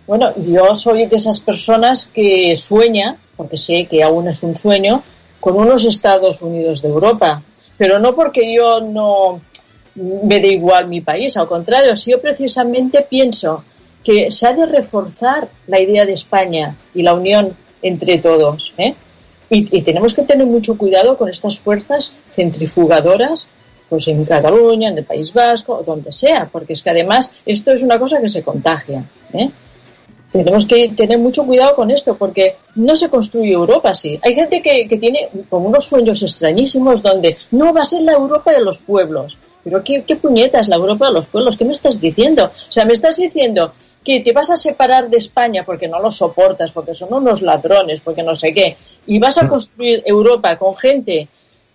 [0.06, 5.02] Bueno, yo soy de esas personas que sueña, porque sé que aún es un sueño,
[5.40, 7.42] con unos Estados Unidos de Europa
[7.82, 9.40] pero no porque yo no
[9.96, 13.64] me dé igual mi país, al contrario, si yo precisamente pienso
[14.04, 18.72] que se ha de reforzar la idea de España y la unión entre todos.
[18.78, 18.94] ¿eh?
[19.50, 23.48] Y, y, tenemos que tener mucho cuidado con estas fuerzas centrifugadoras,
[23.88, 27.82] pues en Cataluña, en el País Vasco, donde sea, porque es que además esto es
[27.82, 29.04] una cosa que se contagia.
[29.32, 29.50] ¿eh?
[30.32, 34.18] Tenemos que tener mucho cuidado con esto porque no se construye Europa así.
[34.22, 38.12] Hay gente que, que tiene como unos sueños extrañísimos donde no va a ser la
[38.12, 39.36] Europa de los pueblos.
[39.62, 41.56] Pero ¿qué, qué puñeta es la Europa de los pueblos?
[41.56, 42.46] ¿Qué me estás diciendo?
[42.46, 46.16] O sea, me estás diciendo que te vas a separar de España porque no los
[46.16, 50.74] soportas, porque son unos ladrones, porque no sé qué, y vas a construir Europa con
[50.74, 51.28] gente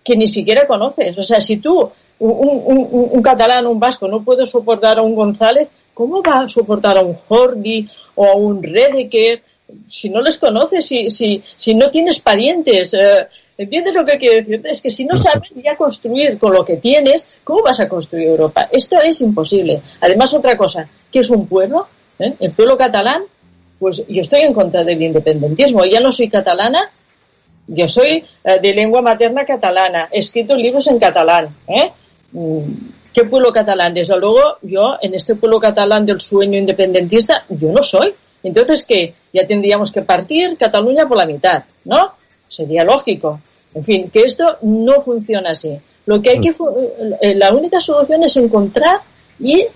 [0.04, 1.16] que ni siquiera conoces.
[1.16, 5.14] O sea, si tú, un, un, un catalán, un vasco, no puedes soportar a un
[5.14, 5.68] González,
[5.98, 9.42] ¿cómo va a soportar a un Hordy o a un Redeker
[9.88, 12.94] si no les conoces, si, si, si no tienes parientes?
[12.94, 13.26] Eh,
[13.58, 14.62] ¿Entiendes lo que quiero decir?
[14.64, 18.28] Es que si no sabes ya construir con lo que tienes, ¿cómo vas a construir
[18.28, 18.68] Europa?
[18.70, 19.82] Esto es imposible.
[20.00, 21.88] Además, otra cosa, ¿qué es un pueblo?
[22.20, 22.32] ¿Eh?
[22.38, 23.24] El pueblo catalán,
[23.80, 25.84] pues yo estoy en contra del independentismo.
[25.84, 26.92] Ya no soy catalana,
[27.66, 31.48] yo soy eh, de lengua materna catalana, he escrito libros en catalán.
[31.66, 31.90] ¿eh?
[32.30, 33.94] Mm, ¿Qué pueblo catalán?
[33.94, 38.14] Desde luego, yo en este pueblo catalán del sueño independentista, yo no soy.
[38.42, 39.14] Entonces, ¿qué?
[39.32, 42.12] Ya tendríamos que partir Cataluña por la mitad, ¿no?
[42.46, 43.40] Sería lógico.
[43.74, 45.76] En fin, que esto no funciona así.
[46.06, 46.54] Lo que hay que,
[47.20, 49.00] eh, la única solución es encontrar
[49.38, 49.68] y eh,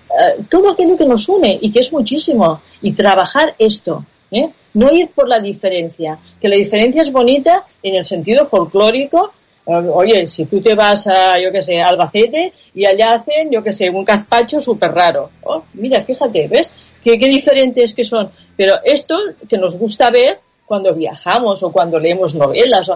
[0.49, 4.05] todo aquello que nos une y que es muchísimo y trabajar esto.
[4.31, 4.49] ¿eh?
[4.73, 9.31] No ir por la diferencia, que la diferencia es bonita en el sentido folclórico.
[9.65, 13.71] Oye, si tú te vas a, yo qué sé, Albacete y allá hacen, yo qué
[13.71, 15.29] sé, un gazpacho súper raro.
[15.43, 16.73] Oh, mira, fíjate, ¿ves?
[17.01, 18.29] Qué, qué diferentes que son.
[18.57, 22.91] Pero esto que nos gusta ver cuando viajamos o cuando leemos novelas,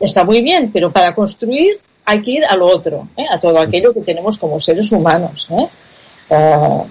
[0.00, 3.26] está muy bien, pero para construir hay que ir a lo otro, ¿eh?
[3.28, 5.68] a todo aquello que tenemos como seres humanos, ¿eh?
[6.30, 6.84] uh,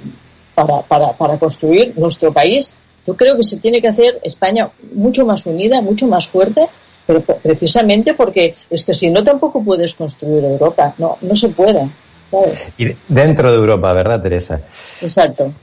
[0.53, 2.69] para, para, para construir nuestro país.
[3.07, 6.67] Yo creo que se tiene que hacer España mucho más unida, mucho más fuerte,
[7.05, 11.89] pero precisamente porque es que si no tampoco puedes construir Europa, no, no se puede.
[12.31, 12.69] ¿sabes?
[12.77, 14.59] Y dentro de Europa, ¿verdad, Teresa?
[15.01, 15.53] Exacto.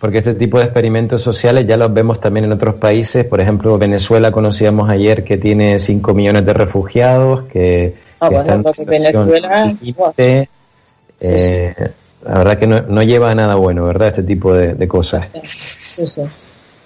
[0.00, 3.24] Porque este tipo de experimentos sociales ya los vemos también en otros países.
[3.24, 8.40] Por ejemplo, Venezuela conocíamos ayer que tiene 5 millones de refugiados, que, Ah, que bueno,
[8.40, 9.76] están en pues Venezuela.
[11.20, 11.74] Eh,
[12.24, 14.08] La verdad que no, no lleva a nada bueno, ¿verdad?
[14.08, 15.26] Este tipo de, de cosas.
[15.42, 16.22] Sí, sí.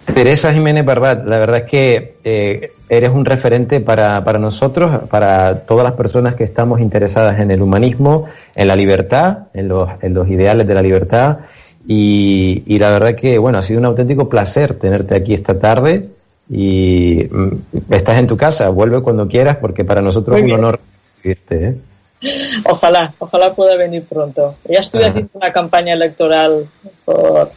[0.04, 5.60] Teresa Jiménez Barbat, la verdad es que eh, eres un referente para, para nosotros, para
[5.60, 10.12] todas las personas que estamos interesadas en el humanismo, en la libertad, en los, en
[10.14, 11.38] los ideales de la libertad.
[11.86, 16.06] Y, y la verdad que, bueno, ha sido un auténtico placer tenerte aquí esta tarde.
[16.50, 20.80] Y mm, estás en tu casa, vuelve cuando quieras, porque para nosotros es un honor
[21.14, 21.68] recibirte.
[21.68, 21.76] ¿eh?
[22.64, 24.56] Ojalá, ojalá pueda venir pronto.
[24.68, 25.10] Ya estoy Ajá.
[25.10, 26.66] haciendo una campaña electoral
[27.04, 27.52] por,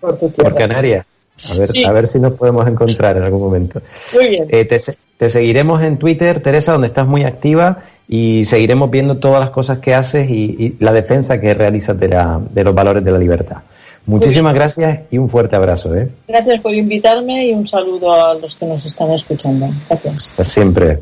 [0.00, 0.50] por tu tierra.
[0.50, 1.06] Por Canarias.
[1.48, 1.84] A ver, Sí.
[1.84, 3.80] a ver si nos podemos encontrar en algún momento.
[4.14, 4.46] Muy bien.
[4.48, 7.78] Eh, te, se- te seguiremos en Twitter, Teresa, donde estás muy activa
[8.08, 12.08] y seguiremos viendo todas las cosas que haces y, y la defensa que realizas de,
[12.08, 13.58] la- de los valores de la libertad.
[14.06, 15.94] Muchísimas gracias y un fuerte abrazo.
[15.94, 16.08] ¿eh?
[16.26, 19.68] Gracias por invitarme y un saludo a los que nos están escuchando.
[19.88, 20.30] Gracias.
[20.30, 20.98] Hasta siempre.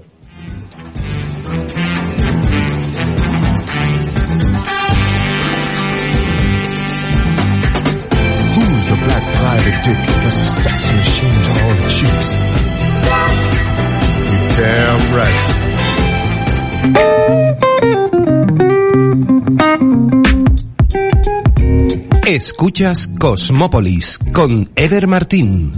[22.26, 25.72] Escuchas Cosmópolis con Eder Martín.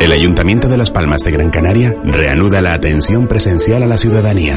[0.00, 4.56] El Ayuntamiento de Las Palmas de Gran Canaria reanuda la atención presencial a la ciudadanía.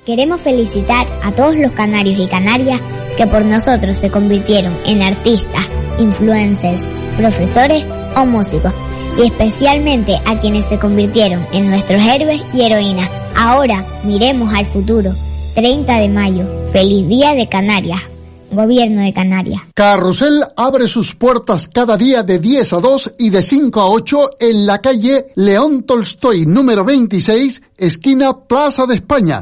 [0.04, 2.78] Queremos felicitar a todos los canarios y canarias
[3.16, 5.66] que por nosotros se convirtieron en artistas,
[5.98, 6.82] influencers,
[7.16, 8.72] profesores o músicos.
[9.16, 13.08] Y especialmente a quienes se convirtieron en nuestros héroes y heroínas.
[13.34, 15.14] Ahora miremos al futuro.
[15.54, 16.46] 30 de mayo.
[16.70, 18.02] Feliz Día de Canarias.
[18.50, 19.62] Gobierno de Canarias.
[19.72, 24.30] Carrusel abre sus puertas cada día de 10 a 2 y de 5 a 8
[24.38, 29.40] en la calle León Tolstoy número 26, esquina Plaza de España.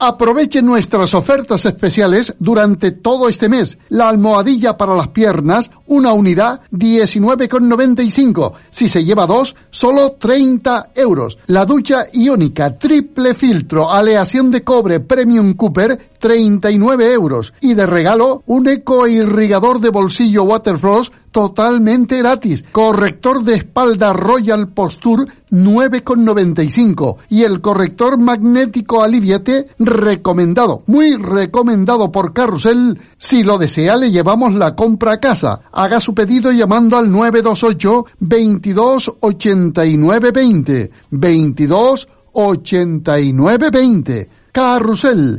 [0.00, 3.78] Aproveche nuestras ofertas especiales durante todo este mes.
[3.88, 8.52] La almohadilla para las piernas, una unidad, 19,95.
[8.70, 11.38] Si se lleva dos, solo 30 euros.
[11.46, 17.54] La ducha iónica, triple filtro, aleación de cobre, Premium Cooper, 39 euros.
[17.60, 22.64] Y de regalo, un ecoirrigador de bolsillo Waterfloss totalmente gratis.
[22.70, 25.24] Corrector de espalda Royal Posture
[25.54, 33.00] 9,95 y el corrector magnético Aliviete recomendado, muy recomendado por Carrusel.
[33.18, 35.60] Si lo desea le llevamos la compra a casa.
[35.72, 45.38] Haga su pedido llamando al 928 22 89 20 22 89 20 Carrusel.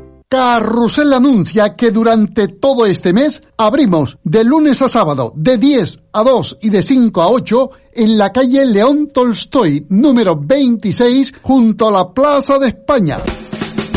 [0.31, 6.23] Carrusel anuncia que durante todo este mes abrimos de lunes a sábado de 10 a
[6.23, 11.91] 2 y de 5 a 8 en la calle León Tolstoy número 26 junto a
[11.91, 13.17] la Plaza de España.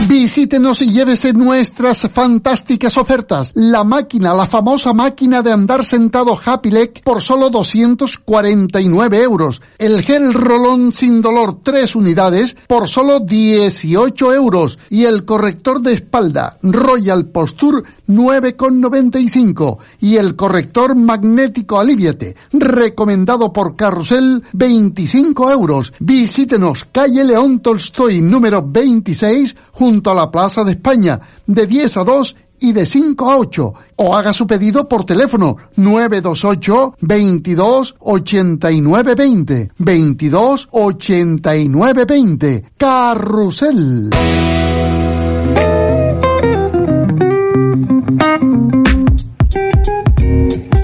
[0.08, 3.52] Visítenos y llévese nuestras fantásticas ofertas.
[3.54, 9.62] La máquina, la famosa máquina de andar sentado Happy Leg por solo 249 euros.
[9.78, 14.78] El gel rolón sin dolor 3 unidades por solo 18 euros.
[14.90, 23.76] Y el corrector de espalda Royal Posture 9,95 y el corrector magnético Aliviate, recomendado por
[23.76, 25.92] Carrusel, 25 euros.
[25.98, 32.04] Visítenos, calle León Tolstoy, número 26, junto a la Plaza de España, de 10 a
[32.04, 33.74] 2 y de 5 a 8.
[33.96, 39.72] O haga su pedido por teléfono 928 22 89 20.
[39.78, 42.64] 22 89 20.
[42.76, 44.10] Carrusel.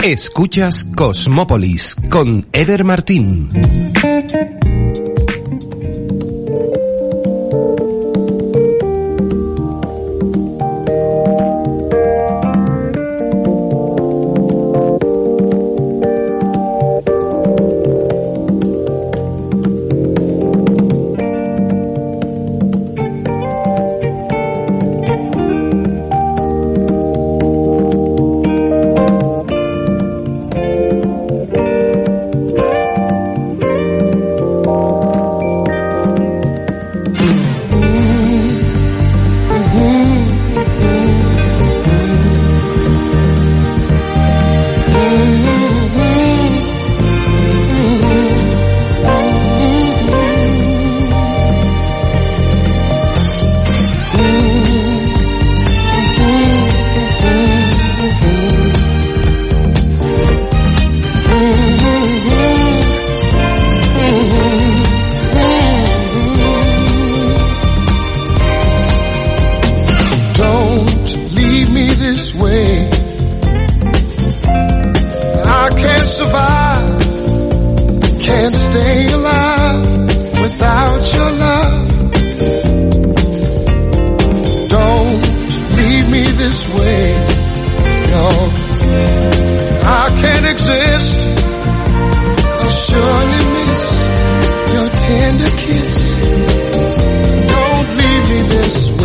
[0.02, 3.50] Escuchas Cosmópolis con Eder Martín.
[98.72, 98.99] this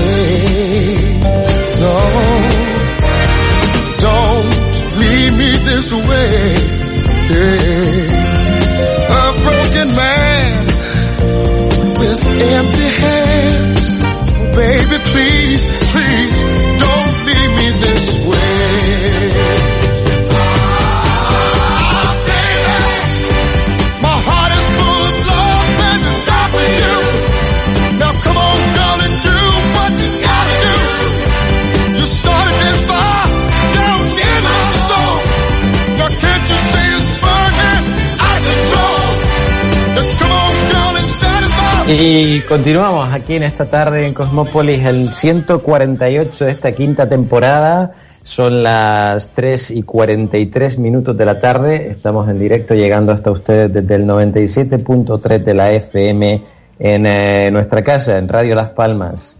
[41.87, 47.91] Y continuamos aquí en esta tarde en Cosmópolis, el 148 de esta quinta temporada.
[48.23, 51.91] Son las 3 y 43 minutos de la tarde.
[51.91, 56.43] Estamos en directo llegando hasta ustedes desde el 97.3 de la FM
[56.79, 59.37] en eh, nuestra casa, en Radio Las Palmas,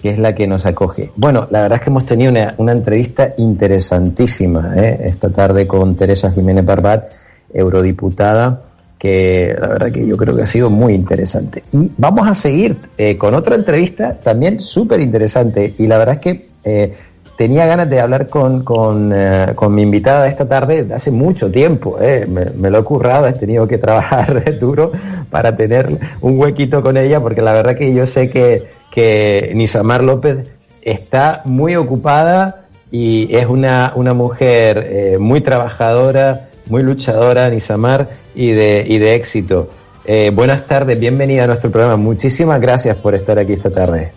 [0.00, 1.10] que es la que nos acoge.
[1.16, 5.00] Bueno, la verdad es que hemos tenido una, una entrevista interesantísima ¿eh?
[5.02, 7.10] esta tarde con Teresa Jiménez Barbat,
[7.52, 8.67] eurodiputada
[8.98, 11.62] que la verdad que yo creo que ha sido muy interesante.
[11.72, 16.20] Y vamos a seguir eh, con otra entrevista también súper interesante y la verdad es
[16.20, 16.94] que eh,
[17.36, 21.48] tenía ganas de hablar con, con, eh, con, mi invitada esta tarde de hace mucho
[21.50, 21.96] tiempo.
[22.00, 24.90] Me, me, lo he currado, he tenido que trabajar duro
[25.30, 30.02] para tener un huequito con ella porque la verdad que yo sé que, que Nisamar
[30.02, 30.48] López
[30.82, 38.84] está muy ocupada y es una, una mujer muy trabajadora, muy luchadora, Nisamar, y de,
[38.86, 39.70] y de éxito.
[40.04, 41.96] Eh, buenas tardes, bienvenida a nuestro programa.
[41.96, 44.12] Muchísimas gracias por estar aquí esta tarde.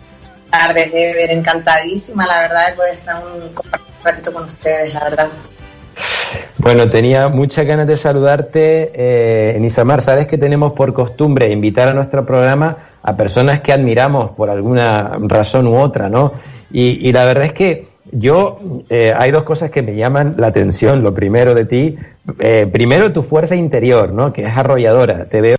[0.50, 1.30] Tardes, Ever.
[1.30, 3.42] Encantadísima, la verdad, de poder estar un
[4.04, 5.28] ratito con ustedes, la verdad.
[6.58, 10.00] Bueno, tenía muchas ganas de saludarte, eh, Nisamar.
[10.00, 15.18] Sabes que tenemos por costumbre invitar a nuestro programa a personas que admiramos por alguna
[15.22, 16.34] razón u otra, ¿no?
[16.70, 18.58] Y, y la verdad es que yo,
[18.90, 21.02] eh, hay dos cosas que me llaman la atención.
[21.02, 21.98] Lo primero de ti,
[22.38, 24.32] eh, primero tu fuerza interior, ¿no?
[24.32, 25.26] Que es arrolladora.
[25.26, 25.56] Te veo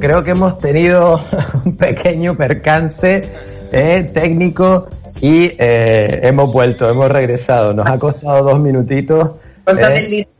[0.00, 1.22] creo que hemos tenido
[1.64, 3.22] un pequeño percance
[3.70, 4.88] eh, técnico
[5.20, 7.74] y eh, hemos vuelto, hemos regresado.
[7.74, 9.32] Nos ha costado dos minutitos.
[9.64, 10.32] Cosas eh, del directo.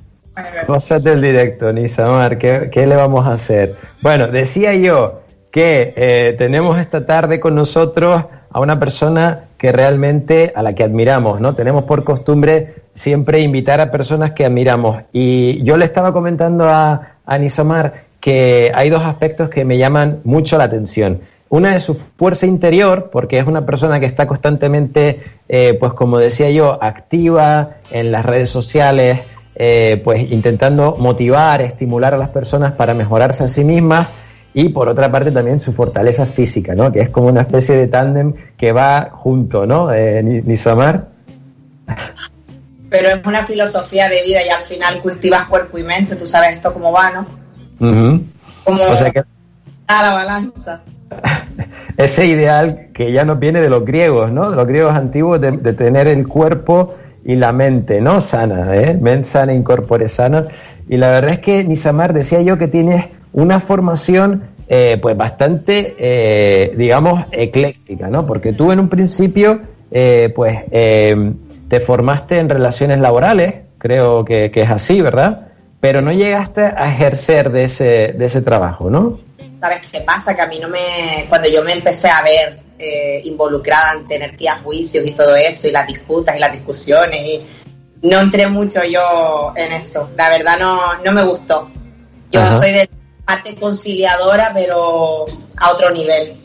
[0.67, 3.77] Cosas del directo, Nisamar, ¿qué, ¿qué le vamos a hacer?
[4.01, 10.53] Bueno, decía yo que eh, tenemos esta tarde con nosotros a una persona que realmente
[10.55, 11.55] a la que admiramos, ¿no?
[11.55, 15.03] Tenemos por costumbre siempre invitar a personas que admiramos.
[15.13, 20.21] Y yo le estaba comentando a, a Nisamar que hay dos aspectos que me llaman
[20.25, 21.21] mucho la atención.
[21.49, 26.19] Una es su fuerza interior, porque es una persona que está constantemente, eh, pues como
[26.19, 29.21] decía yo, activa en las redes sociales,
[29.57, 34.07] eh, pues intentando motivar, estimular a las personas para mejorarse a sí mismas
[34.55, 36.93] y por otra parte también su fortaleza física, ¿no?
[36.93, 39.93] Que es como una especie de tándem que va junto, ¿no?
[39.93, 41.09] Eh, Ni- Nisamar.
[42.89, 46.17] Pero es una filosofía de vida y al final cultivas cuerpo y mente.
[46.17, 47.40] Tú sabes esto cómo va, ¿no?
[47.81, 49.25] Como O sea que
[49.87, 50.83] a la balanza.
[51.97, 54.51] ese ideal que ya nos viene de los griegos, ¿no?
[54.51, 58.21] De los griegos antiguos de, de tener el cuerpo y la mente, ¿no?
[58.21, 58.97] Sana, ¿eh?
[59.01, 60.47] Mente sana, incorpore sana.
[60.89, 65.97] Y la verdad es que, Nisamar, decía yo que tienes una formación, eh, pues bastante,
[65.99, 68.27] eh, digamos, ecléctica, ¿no?
[68.27, 69.61] Porque tú en un principio,
[69.91, 71.33] eh, pues, eh,
[71.69, 75.50] te formaste en relaciones laborales, creo que, que es así, ¿verdad?
[75.81, 79.19] Pero no llegaste a ejercer de ese, de ese trabajo, ¿no?
[79.61, 80.35] ¿Sabes qué pasa?
[80.35, 81.27] Que a mí no me.
[81.29, 85.13] Cuando yo me empecé a ver eh, involucrada en tener que ir a juicios y
[85.13, 87.47] todo eso, y las disputas y las discusiones, y
[88.03, 90.11] no entré mucho yo en eso.
[90.17, 91.71] La verdad, no, no me gustó.
[92.31, 92.53] Yo Ajá.
[92.53, 92.91] soy de
[93.25, 95.25] parte conciliadora, pero
[95.57, 96.37] a otro nivel.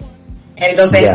[0.56, 1.10] Entonces,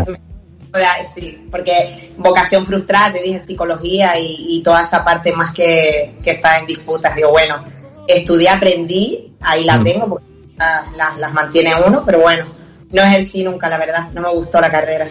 [0.75, 6.15] sea, sí, porque vocación frustrada, te dije psicología y, y toda esa parte más que,
[6.23, 7.15] que está en disputas.
[7.15, 7.65] Digo, bueno,
[8.07, 9.85] estudié, aprendí, ahí la Mm.
[9.85, 10.27] tengo, porque
[10.59, 12.45] las, las, las mantiene uno, pero bueno,
[12.93, 15.07] no ejercí nunca, la verdad, no me gustó la carrera.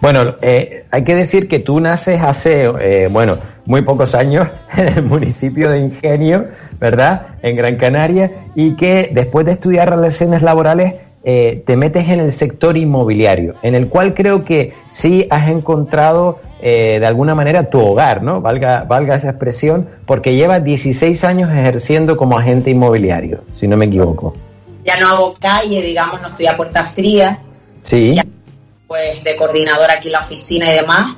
[0.00, 4.88] Bueno, eh, hay que decir que tú naces hace, eh, bueno, muy pocos años en
[4.88, 7.28] el municipio de Ingenio, ¿verdad?
[7.42, 12.30] En Gran Canaria, y que después de estudiar relaciones laborales eh, te metes en el
[12.30, 17.80] sector inmobiliario, en el cual creo que sí has encontrado eh, de alguna manera tu
[17.80, 18.40] hogar, ¿no?
[18.40, 23.86] Valga, valga esa expresión, porque llevas 16 años ejerciendo como agente inmobiliario, si no me
[23.86, 24.34] equivoco.
[24.84, 27.38] Ya no hago calle, digamos, no estoy a puertas frías,
[27.82, 28.14] Sí.
[28.14, 28.24] Ya.
[28.88, 31.16] pues de coordinador aquí en la oficina y demás.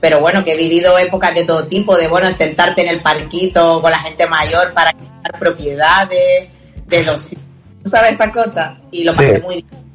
[0.00, 3.80] Pero bueno, que he vivido épocas de todo tipo, de bueno, sentarte en el parquito
[3.80, 6.48] con la gente mayor para quitar propiedades,
[6.86, 7.30] de los
[7.82, 9.42] ¿tú sabes estas cosas, y lo pasé Sí.
[9.42, 9.85] muy bien.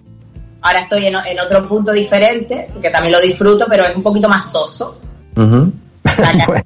[0.62, 4.51] Ahora estoy en, otro punto diferente, que también lo disfruto, pero es un poquito más
[4.51, 4.97] soso.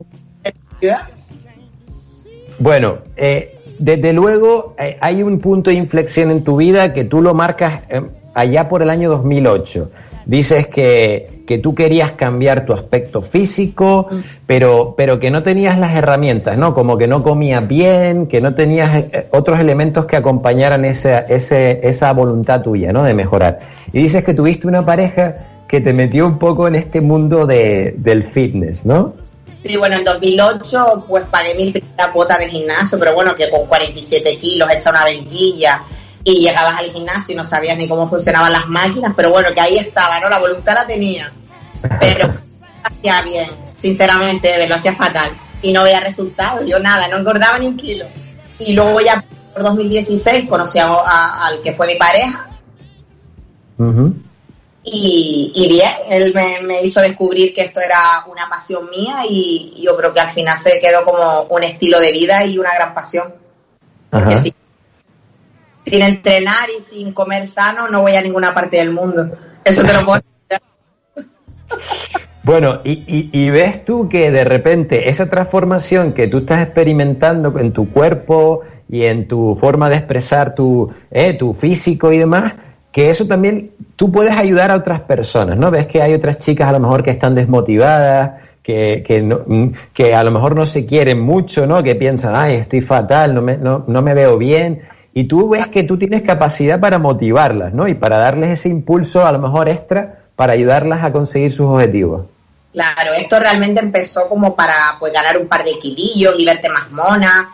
[2.57, 7.21] Bueno, eh, desde luego eh, hay un punto de inflexión en tu vida que tú
[7.21, 8.01] lo marcas eh,
[8.33, 9.91] allá por el año 2008.
[10.25, 14.19] Dices que, que tú querías cambiar tu aspecto físico, Mm.
[14.47, 16.73] pero, pero que no tenías las herramientas, ¿no?
[16.73, 21.87] Como que no comías bien, que no tenías eh, otros elementos que acompañaran esa, ese,
[21.87, 23.03] esa voluntad tuya, ¿no?
[23.03, 23.59] De mejorar.
[23.93, 25.35] Y dices que tuviste una pareja
[25.67, 29.13] que te metió un poco en este mundo de, del fitness, ¿no?
[29.65, 33.65] Sí, bueno, en 2008 pues pagué mi primera cuota de gimnasio, pero bueno, que con
[33.65, 35.83] 47 kilos, hecha una verguilla,
[36.25, 39.61] y llegabas al gimnasio y no sabías ni cómo funcionaban las máquinas, pero bueno, que
[39.61, 40.27] ahí estaba, ¿no?
[40.27, 41.31] La voluntad la tenía,
[41.99, 42.33] pero
[42.83, 47.67] hacía bien, sinceramente, lo hacía fatal, y no veía resultados, yo nada, no engordaba ni
[47.67, 48.07] un kilo.
[48.59, 49.23] Y luego ya
[49.53, 52.49] por 2016 conocí a- a- al que fue mi pareja,
[54.83, 59.81] y, y bien, él me, me hizo descubrir que esto era una pasión mía y
[59.83, 62.93] yo creo que al final se quedó como un estilo de vida y una gran
[62.93, 63.33] pasión.
[64.09, 64.43] Porque Ajá.
[65.85, 69.29] Sin entrenar y sin comer sano no voy a ninguna parte del mundo.
[69.63, 70.21] Eso te lo puedo.
[72.43, 77.57] Bueno, y, y- y ves tú que de repente esa transformación que tú estás experimentando
[77.57, 82.53] en tu cuerpo y en tu forma de expresar tu, eh, tu físico y demás,
[82.91, 85.71] que eso también tú puedes ayudar a otras personas, ¿no?
[85.71, 89.67] Ves que hay otras chicas a lo mejor que están desmotivadas, que, que, no- mm,
[89.91, 91.81] que a lo mejor no se quieren mucho, ¿no?
[91.81, 94.83] Que piensan, ay, estoy fatal, no me, no, no me veo bien.
[95.17, 97.87] Y tú ves que tú tienes capacidad para motivarlas, ¿no?
[97.87, 102.25] Y para darles ese impulso a lo mejor extra para ayudarlas a conseguir sus objetivos.
[102.73, 106.91] Claro, esto realmente empezó como para pues ganar un par de kilillos y verte más
[106.91, 107.49] mona.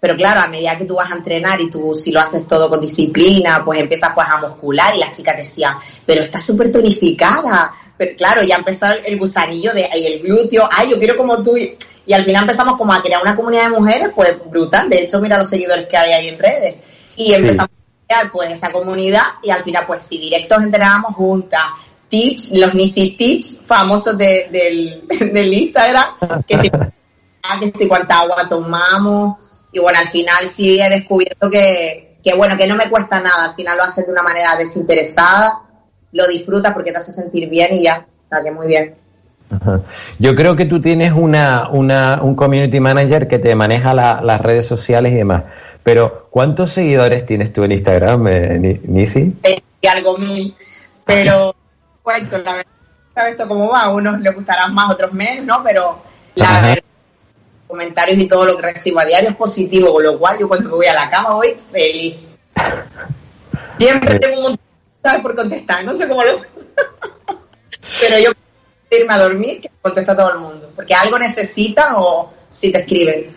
[0.00, 2.70] Pero claro, a medida que tú vas a entrenar y tú si lo haces todo
[2.70, 5.74] con disciplina, pues empiezas pues a muscular y las chicas decían,
[6.06, 7.72] pero estás súper tonificada.
[7.96, 11.56] Pero claro, ya empezó el, gusanillo de y el glúteo, ay, yo quiero como tú.
[11.56, 14.88] Y al final empezamos como a crear una comunidad de mujeres, pues brutal.
[14.88, 16.76] De hecho, mira los seguidores que hay ahí en redes.
[17.16, 21.64] Y empezamos a crear pues esa comunidad y al final pues si directos entrenábamos juntas,
[22.08, 26.70] tips, los Nisi tips famosos de- del, del Instagram, que si,
[27.42, 32.34] ah, que si cuánta agua tomamos y bueno, al final sí he descubierto que, que
[32.34, 35.60] bueno, que no me cuesta nada, al final lo haces de una manera desinteresada,
[36.12, 38.94] lo disfrutas porque te hace sentir bien y ya, o sea que muy bien.
[39.50, 39.80] Ajá.
[40.18, 44.40] Yo creo que tú tienes una, una, un community manager que te maneja la- las
[44.40, 45.44] redes sociales y demás.
[45.82, 49.34] Pero, ¿cuántos seguidores tienes tú en Instagram, eh, Ni- Nisi?
[49.80, 50.54] y algo mil,
[51.06, 51.54] pero
[52.02, 52.70] cuento, la verdad,
[53.14, 53.82] ¿sabes esto cómo va?
[53.84, 55.62] A unos les gustarán más, otros menos, ¿no?
[55.64, 55.98] Pero
[56.34, 56.60] la Ajá.
[56.60, 56.82] verdad,
[57.68, 60.68] comentarios y todo lo que recibo a diario es positivo, con lo cual yo cuando
[60.70, 62.16] me voy a la cama voy feliz.
[63.78, 64.18] Siempre Eh.
[64.18, 64.60] tengo un montón,
[65.02, 65.20] ¿sabes?
[65.22, 66.32] Por contestar, no sé cómo lo...
[68.00, 68.32] pero yo
[68.90, 72.78] irme a dormir que contesto a todo el mundo, porque algo necesitan o si te
[72.78, 73.36] escriben.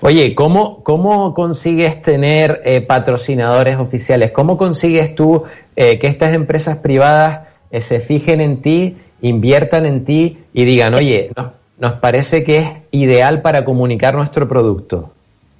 [0.00, 4.32] Oye, ¿cómo, ¿cómo consigues tener eh, patrocinadores oficiales?
[4.32, 5.44] ¿Cómo consigues tú
[5.76, 10.94] eh, que estas empresas privadas eh, se fijen en ti, inviertan en ti y digan,
[10.94, 15.12] oye, no- nos parece que es ideal para comunicar nuestro producto?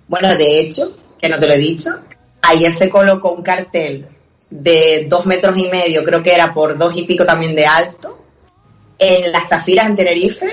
[0.09, 1.91] Bueno, de hecho, que no te lo he dicho,
[2.43, 4.09] ayer se colocó un cartel
[4.49, 8.19] de dos metros y medio, creo que era por dos y pico también de alto,
[8.99, 10.49] en las Zafiras en Tenerife,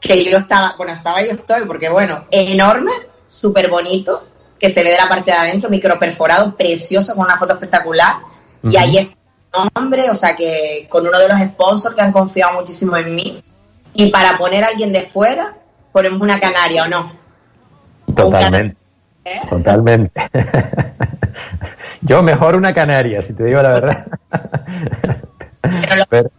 [0.00, 2.92] que yo estaba, bueno, estaba yo estoy, porque bueno, enorme,
[3.26, 4.24] súper bonito,
[4.58, 8.16] que se ve de la parte de adentro, micro perforado, precioso, con una foto espectacular,
[8.62, 9.14] y ahí está
[9.64, 13.14] mi nombre, o sea que con uno de los sponsors que han confiado muchísimo en
[13.14, 13.42] mí,
[13.94, 15.54] y para poner a alguien de fuera,
[15.92, 17.12] ponemos una canaria o no.
[18.14, 18.76] Totalmente.
[19.24, 19.40] ¿eh?
[19.48, 20.20] Totalmente.
[22.02, 24.06] Yo mejor una canaria, si te digo la verdad.
[25.62, 26.30] Pero lo- Pero-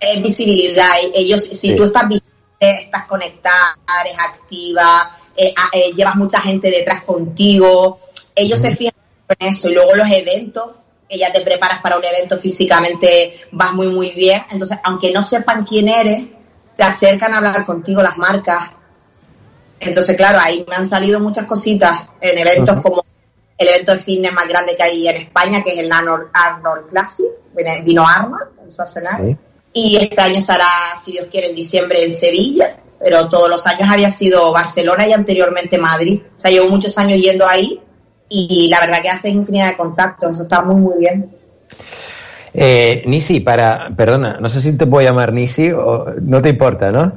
[0.00, 0.94] es visibilidad.
[1.14, 1.76] y Ellos, si Sí.
[1.76, 2.26] tú estás visible,
[2.60, 8.00] estás conectada, eres activa, eh, a- eh, llevas mucha gente detrás contigo,
[8.34, 8.94] ellos se fijan
[9.38, 9.68] en eso.
[9.68, 10.70] Y luego los eventos,
[11.08, 14.42] que ya te preparas para un evento físicamente, vas muy, muy bien.
[14.50, 16.22] Entonces, aunque no sepan quién eres,
[16.80, 18.70] te acercan a hablar contigo las marcas.
[19.78, 23.04] Entonces, claro, ahí me han salido muchas cositas en eventos como
[23.58, 26.30] el evento de fitness más grande que hay en España, que es el Arnold,
[26.88, 27.26] Classic,
[27.84, 29.22] vino Arnold en su arsenal.
[29.22, 29.36] Sí.
[29.74, 30.66] Y este año será,
[31.04, 35.12] si Dios quiere, en diciembre en Sevilla, pero todos los años había sido Barcelona y
[35.12, 36.22] anteriormente Madrid.
[36.34, 37.78] O sea, llevo muchos años yendo ahí
[38.30, 41.30] y la verdad que haces infinidad de contactos, eso está muy, muy bien.
[42.52, 46.90] Eh, Nisi, para, perdona, no sé si te puedo llamar Nisi o no te importa,
[46.90, 47.12] ¿no?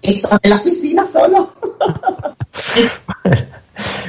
[0.00, 1.52] Eso en la oficina solo.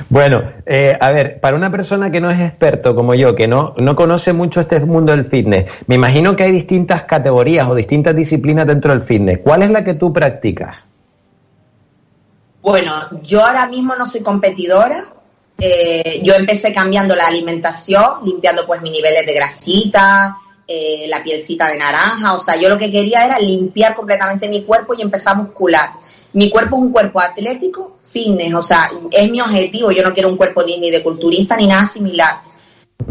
[0.10, 3.74] Bueno, eh, a ver, para una persona que no es experto como yo, que no,
[3.78, 8.16] no conoce mucho este mundo del fitness, me imagino que hay distintas categorías o distintas
[8.16, 9.40] disciplinas dentro del fitness.
[9.44, 10.78] ¿Cuál es la que tú practicas?
[12.62, 15.06] Bueno, yo ahora mismo no soy competidora.
[15.58, 20.38] Eh, yo empecé cambiando la alimentación, limpiando pues mis niveles de grasita,
[20.68, 22.34] eh, la pielcita de naranja.
[22.34, 25.92] O sea, yo lo que quería era limpiar completamente mi cuerpo y empezar a muscular.
[26.34, 29.92] Mi cuerpo es un cuerpo atlético, fitness, o sea, es mi objetivo.
[29.92, 32.42] Yo no quiero un cuerpo ni, de culturista ni nada similar.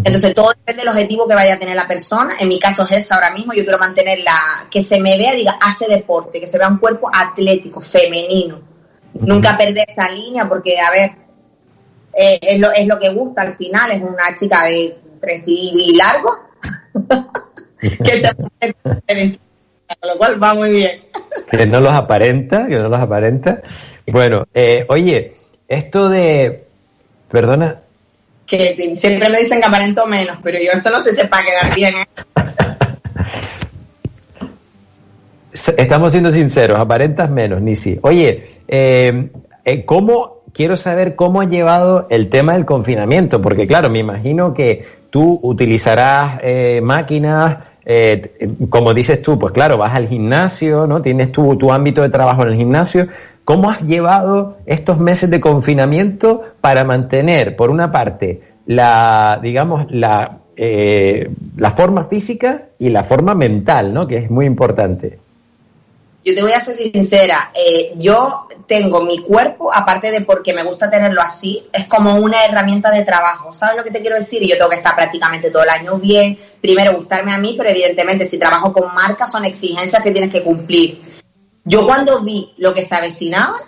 [0.03, 2.35] Entonces todo depende del objetivo que vaya a tener la persona.
[2.39, 3.53] En mi caso es esa ahora mismo.
[3.55, 6.79] Yo quiero mantener la, que se me vea, diga, hace deporte, que se vea un
[6.79, 8.61] cuerpo atlético, femenino.
[9.15, 11.24] Nunca perder esa línea porque, a ver,
[12.17, 13.91] eh, es, lo, es lo que gusta al final.
[13.93, 16.37] Es una chica de 30 y largo
[17.81, 18.35] que se
[20.03, 21.03] lo cual va muy bien.
[21.51, 23.63] Que no los aparenta, que no los aparenta.
[24.11, 25.35] Bueno, eh, oye,
[25.69, 26.65] esto de,
[27.31, 27.81] perdona,
[28.47, 31.75] que siempre me dicen que aparento menos, pero yo esto no sé si para quedar
[31.75, 31.95] bien.
[31.97, 32.07] ¿eh?
[35.79, 37.99] Estamos siendo sinceros, aparentas menos, Nisi.
[38.03, 39.31] Oye, eh,
[39.87, 43.43] ¿cómo, quiero saber cómo ha llevado el tema del confinamiento?
[43.43, 49.77] Porque claro, me imagino que tú utilizarás eh, máquinas, eh, como dices tú, pues claro,
[49.77, 51.03] vas al gimnasio, ¿no?
[51.03, 53.09] Tienes tu, tu ámbito de trabajo en el gimnasio.
[53.45, 60.39] ¿Cómo has llevado estos meses de confinamiento para mantener, por una parte, la, digamos, la,
[60.57, 64.07] eh, la forma física y la forma mental, ¿no?
[64.07, 65.19] Que es muy importante.
[66.25, 70.63] Yo te voy a ser sincera, eh, yo tengo mi cuerpo, aparte de porque me
[70.63, 73.53] gusta tenerlo así, es como una herramienta de trabajo.
[73.53, 74.43] ¿Sabes lo que te quiero decir?
[74.43, 78.25] Yo tengo que estar prácticamente todo el año bien, primero gustarme a mí, pero evidentemente
[78.25, 81.03] si trabajo con marcas son exigencias que tienes que cumplir.
[81.63, 83.59] Yo cuando vi lo que se avecinaba,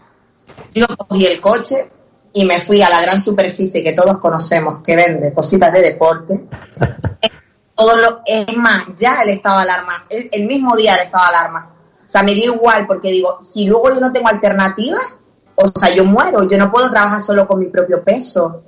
[0.72, 1.90] yo cogí el coche
[2.32, 6.40] y me fui a la gran superficie que todos conocemos, que vende cositas de deporte.
[7.76, 11.36] Todo lo, es más, ya el estado de alarma, el mismo día el estado de
[11.36, 11.75] alarma
[12.16, 15.18] sea, me dio igual porque digo, si luego yo no tengo alternativas,
[15.56, 18.62] o sea, yo muero, yo no puedo trabajar solo con mi propio peso.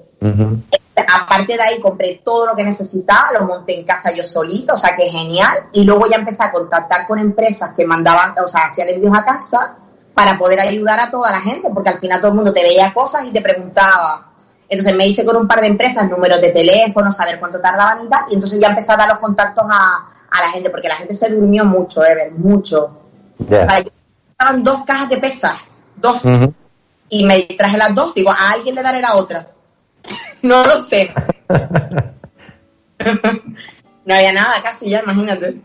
[0.96, 4.76] Aparte de ahí, compré todo lo que necesitaba, lo monté en casa yo solito, o
[4.76, 5.68] sea, que genial.
[5.72, 9.24] Y luego ya empecé a contactar con empresas que mandaban, o sea, hacían envíos a
[9.24, 9.76] casa
[10.14, 12.92] para poder ayudar a toda la gente, porque al final todo el mundo te veía
[12.92, 14.32] cosas y te preguntaba.
[14.68, 18.09] Entonces me hice con un par de empresas números de teléfono, saber cuánto tardaban y
[18.09, 20.96] tal, y entonces ya empecé a dar los contactos a, a la gente, porque la
[20.96, 23.07] gente se durmió mucho, Ever, mucho.
[23.51, 25.61] Estaban dos cajas de pesas,
[25.96, 26.20] dos.
[27.11, 29.49] Y me traje las dos, digo, a alguien le daré la otra.
[30.42, 31.12] no lo sé.
[34.05, 35.57] no había nada casi ya, imagínate.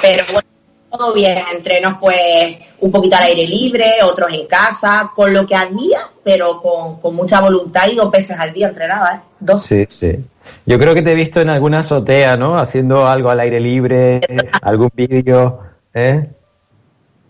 [0.00, 0.48] Pero bueno,
[0.90, 5.56] todo bien, entrenos pues un poquito al aire libre, otros en casa, con lo que
[5.56, 9.20] había, pero con, con mucha voluntad y dos veces al día entrenaba, ¿eh?
[9.40, 9.64] Dos.
[9.64, 10.24] Sí, sí.
[10.66, 12.58] Yo creo que te he visto en alguna azotea, ¿no?
[12.58, 14.20] Haciendo algo al aire libre,
[14.62, 15.60] algún vídeo,
[15.92, 16.28] ¿eh?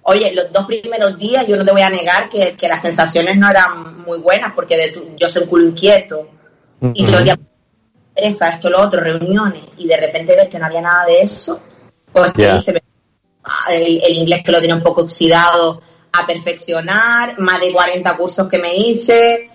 [0.04, 3.36] Oye, los dos primeros días yo no te voy a negar que, que las sensaciones
[3.38, 6.28] no eran muy buenas porque de tu, yo soy un culo inquieto.
[6.92, 7.38] Y todo el día
[8.14, 11.60] esa, esto, lo otro, reuniones y de repente ves que no había nada de eso,
[12.12, 12.82] pues te dice
[13.70, 15.80] el, el, inglés que lo tenía un poco oxidado
[16.12, 19.48] a perfeccionar, más de 40 cursos que me hice,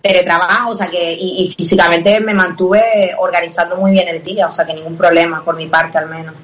[0.00, 4.52] teletrabajo, o sea que y, y físicamente me mantuve organizando muy bien el día, o
[4.52, 6.34] sea que ningún problema por mi parte al menos.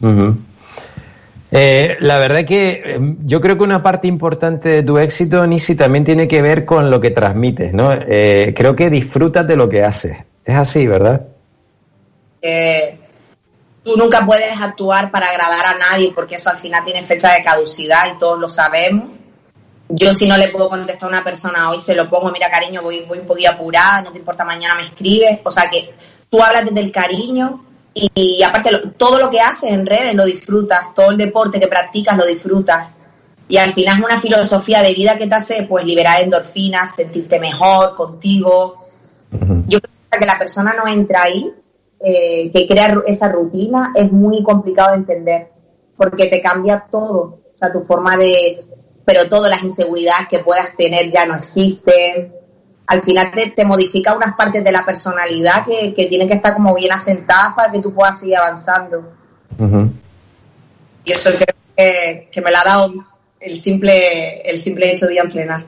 [0.00, 0.34] Uh
[1.50, 5.76] eh, la verdad que eh, yo creo que una parte importante de tu éxito, Nisi,
[5.76, 7.92] también tiene que ver con lo que transmites, ¿no?
[7.92, 10.16] Eh, creo que disfrutas de lo que haces.
[10.44, 11.22] Es así, ¿verdad?
[12.42, 12.98] Eh,
[13.84, 17.42] tú nunca puedes actuar para agradar a nadie porque eso al final tiene fecha de
[17.42, 19.10] caducidad y todos lo sabemos.
[19.88, 22.82] Yo si no le puedo contestar a una persona hoy se lo pongo, mira cariño,
[22.82, 25.38] voy, voy un poquito apurada, no te importa, mañana me escribes.
[25.44, 25.94] O sea que
[26.28, 27.65] tú hablas desde el cariño,
[27.96, 32.16] y, aparte todo lo que haces en redes lo disfrutas, todo el deporte que practicas
[32.16, 32.88] lo disfrutas.
[33.48, 37.38] Y al final es una filosofía de vida que te hace pues liberar endorfinas, sentirte
[37.38, 38.84] mejor contigo.
[39.66, 41.50] Yo creo que la persona no entra ahí,
[42.00, 45.48] eh, que crea esa rutina, es muy complicado de entender,
[45.96, 47.20] porque te cambia todo,
[47.54, 48.62] o sea, tu forma de,
[49.04, 52.34] pero todas las inseguridades que puedas tener ya no existen,
[52.86, 56.74] al final te, modifica unas partes de la personalidad que, que tienen que estar como
[56.74, 59.12] bien asentadas para que tú puedas seguir avanzando.
[61.04, 62.94] Y eso creo que, que, me lo ha dado
[63.40, 65.64] el simple, el simple hecho de entrenar.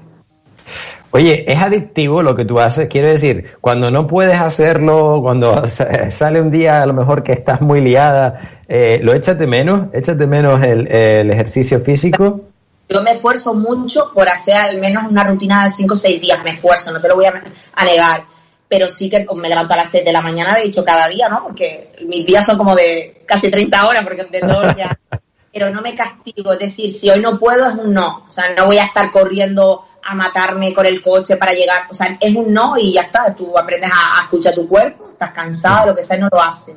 [1.11, 5.67] Oye, es adictivo lo que tú haces, quiero decir, cuando no puedes hacerlo, cuando
[6.11, 9.89] sale un día a lo mejor que estás muy liada, eh, ¿lo echas de menos?
[9.95, 12.48] ¿Echas de menos el, el ejercicio físico?
[12.89, 16.43] Yo me esfuerzo mucho por hacer al menos una rutina de 5 o 6 días,
[16.43, 18.25] me esfuerzo, no te lo voy a, negar,
[18.67, 21.29] pero sí que me levanto a las 6 de la mañana, de hecho, cada día,
[21.29, 21.43] ¿no?
[21.43, 24.99] Porque mis días son como de casi 30 horas, porque de todo ya...
[25.51, 28.55] Pero no me castigo, es decir, si hoy no puedo es un no, o sea,
[28.55, 31.87] no voy a estar corriendo a matarme con el coche para llegar.
[31.91, 33.35] O sea, es un no y ya está.
[33.35, 36.77] Tú aprendes a, a escuchar tu cuerpo, estás cansada, lo que sea, no lo haces.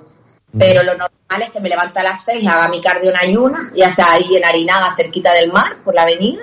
[0.57, 3.71] Pero lo normal es que me levante a las seis, haga mi cardio en ayuna,
[3.75, 6.41] ya sea ahí en Arinada, cerquita del mar, por la avenida,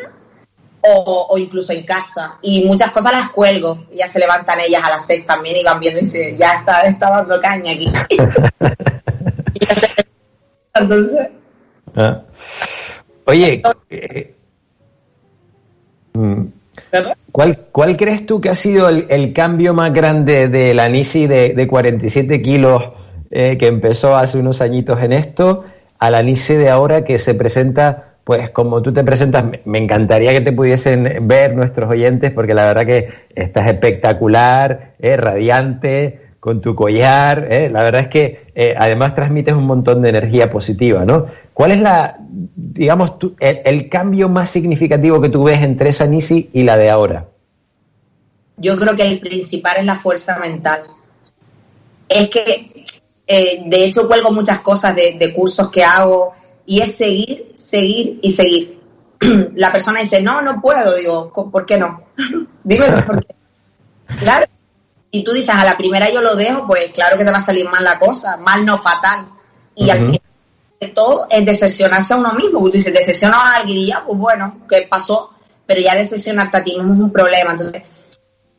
[0.81, 2.39] o, o incluso en casa.
[2.41, 3.85] Y muchas cosas las cuelgo.
[3.93, 6.81] Ya se levantan ellas a las seis también y van viendo y dicen, ya está,
[6.83, 7.91] está dando caña aquí.
[9.55, 10.07] Y ya se-
[10.75, 11.29] Entonces,
[11.97, 12.23] Ah.
[13.25, 14.35] Oye, eh,
[16.13, 16.43] mm,
[17.33, 21.27] ¿cuál, ¿cuál crees tú que ha sido el, el cambio más grande de la Nisi
[21.27, 22.85] de, de 47 kilos
[23.31, 25.65] eh, que empezó hace unos añitos en esto
[25.99, 30.33] a la Nisi de ahora que se presenta, pues como tú te presentas, me, encantaría
[30.33, 36.61] que te pudiesen ver nuestros oyentes porque la verdad que estás espectacular, eh, radiante, con
[36.61, 41.05] tu collar, eh, la verdad es que eh, además transmites un montón de energía positiva,
[41.05, 41.27] ¿no?
[41.53, 46.49] ¿Cuál es la, digamos, el, el cambio más significativo que tú ves entre esa Nisi
[46.53, 47.27] y la de ahora?
[48.59, 50.83] yo creo que el principal es la fuerza mental.
[52.09, 52.85] Es que,
[53.29, 56.33] eh, de hecho, cuelgo muchas cosas de, de cursos que hago
[56.67, 58.81] y es seguir, seguir y seguir.
[59.55, 60.95] La persona dice, no, no puedo.
[60.97, 62.05] Digo, "¿Co- ¿por qué no?
[62.65, 63.35] Dime por qué.
[64.21, 64.47] Claro.
[65.11, 67.43] Y tú dices, a la primera yo lo dejo, pues claro que te va a
[67.43, 69.27] salir mal la cosa, mal no fatal.
[69.75, 70.21] Y al final
[70.81, 72.61] de todo es decepcionarse a uno mismo.
[72.61, 75.31] Porque tú dices, decepciona a alguien y ya, pues bueno, ¿qué pasó?
[75.67, 77.53] Pero ya decepcionarte a ti mismo es un problema.
[77.53, 77.83] Entonces,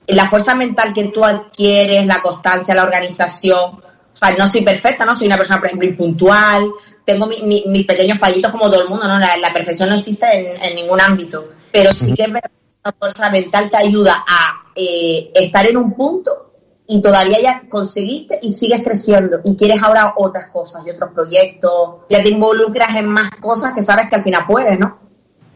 [0.07, 3.81] la fuerza mental que tú adquieres, la constancia, la organización.
[4.19, 6.69] Sea, no soy perfecta, no soy una persona, por ejemplo, impuntual.
[7.05, 9.17] Tengo mi- mi- mis pequeños fallitos como todo el mundo, ¿no?
[9.17, 11.49] La, la perfección no existe en, en ningún ámbito.
[11.71, 15.77] Pero sí que es verdad que la fuerza mental te ayuda a eh, estar en
[15.77, 16.51] un punto
[16.87, 21.99] y todavía ya conseguiste y sigues creciendo y quieres ahora otras cosas y otros proyectos.
[22.09, 24.99] Ya te involucras en más cosas que sabes que al final puedes, ¿no?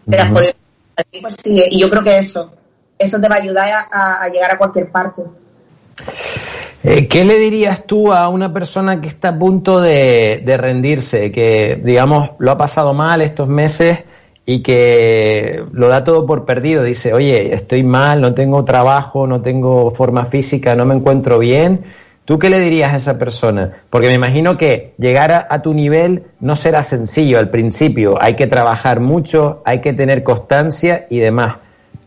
[0.10, 0.56] Te las puedes-
[1.22, 1.68] pues sigue.
[1.72, 2.52] Y yo creo que eso,
[2.98, 5.24] eso te va a ayudar a llegar a cualquier parte.
[6.86, 11.32] Eh, ¿Qué le dirías tú a una persona que está a punto de, de rendirse,
[11.32, 14.00] que digamos lo ha pasado mal estos meses
[14.46, 16.84] y que lo da todo por perdido?
[16.84, 21.86] Dice, oye, estoy mal, no tengo trabajo, no tengo forma física, no me encuentro bien.
[22.26, 23.72] ¿Tú qué le dirías a esa persona?
[23.90, 28.34] Porque me imagino que llegar a, a tu nivel no será sencillo al principio, hay
[28.34, 31.63] que trabajar mucho, hay que tener constancia y demás.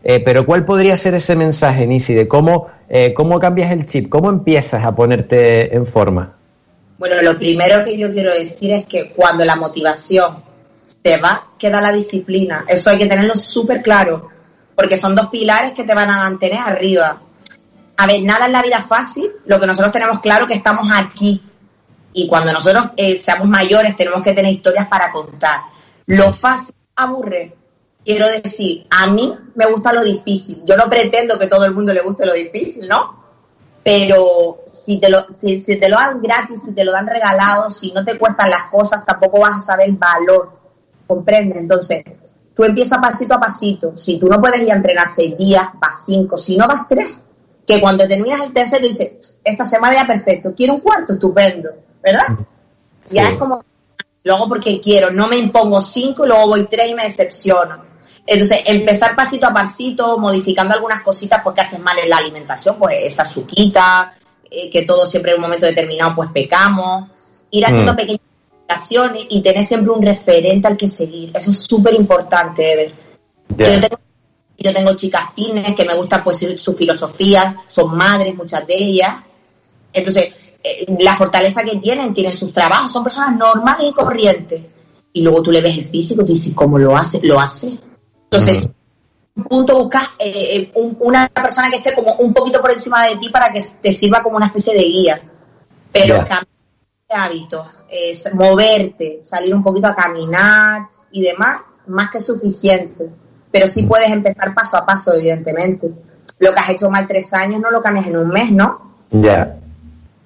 [0.09, 4.07] Eh, pero ¿cuál podría ser ese mensaje, Nisi, de cómo, eh, cómo cambias el chip?
[4.07, 6.33] ¿Cómo empiezas a ponerte en forma?
[6.97, 10.41] Bueno, lo primero que yo quiero decir es que cuando la motivación
[11.03, 12.63] se va, queda la disciplina.
[12.69, 14.29] Eso hay que tenerlo súper claro,
[14.77, 17.21] porque son dos pilares que te van a mantener arriba.
[17.97, 21.43] A ver, nada en la vida fácil, lo que nosotros tenemos claro que estamos aquí.
[22.13, 25.63] Y cuando nosotros eh, seamos mayores tenemos que tener historias para contar.
[26.05, 27.56] Lo fácil aburre.
[28.07, 30.61] Quiero decir, a mí me gusta lo difícil.
[30.63, 33.17] Yo no pretendo que todo el mundo le guste lo difícil, ¿no?
[33.87, 37.69] pero si te lo si, si te lo dan gratis, si te lo dan regalado,
[37.69, 40.51] si no te cuestan las cosas, tampoco vas a saber el valor,
[41.07, 41.57] ¿comprende?
[41.57, 42.03] Entonces,
[42.53, 43.95] tú empiezas pasito a pasito.
[43.95, 46.35] Si tú no puedes ir a entrenar seis días, vas cinco.
[46.35, 47.17] Si no vas tres,
[47.65, 51.69] que cuando terminas el tercero dices, esta semana ya perfecto, quiero un cuarto, estupendo,
[52.03, 52.27] ¿verdad?
[53.09, 53.63] Ya es como,
[54.21, 57.85] luego porque quiero, no me impongo cinco, luego voy tres y me decepciono.
[58.29, 62.97] Entonces, empezar pasito a pasito, modificando algunas cositas porque haces mal en la alimentación, pues
[63.01, 64.13] esa suquita,
[64.51, 67.09] eh, que todo siempre en un momento determinado pues pecamos,
[67.51, 67.95] ir haciendo Mm.
[67.95, 68.21] pequeñas
[68.51, 71.31] modificaciones y tener siempre un referente al que seguir.
[71.33, 72.93] Eso es súper importante, Ever.
[73.49, 73.99] Yo tengo,
[74.57, 78.75] yo tengo chicas fines que me gusta pues su, su filosofía, son madres muchas de
[78.75, 79.15] ellas.
[79.93, 84.61] Entonces, eh, la fortaleza que tienen, tienen sus trabajos, son personas normales y corrientes.
[85.13, 87.21] Y luego tú le ves el físico y tú dices, ¿cómo lo hace?
[87.23, 87.77] Lo hace.
[88.29, 88.69] Entonces,
[89.35, 93.05] un punto buscas eh, eh, un- una persona que esté como un poquito por encima
[93.07, 95.21] de ti para que te sirva como una especie de guía.
[95.91, 96.47] Pero cambiar
[97.09, 103.09] de hábitos, es moverte, salir un poquito a caminar y demás, más que suficiente.
[103.49, 105.89] Pero sí puedes empezar paso a paso, evidentemente.
[106.39, 108.93] Lo que has hecho mal tres años no lo cambias en un mes, ¿no?
[109.11, 109.57] Ya.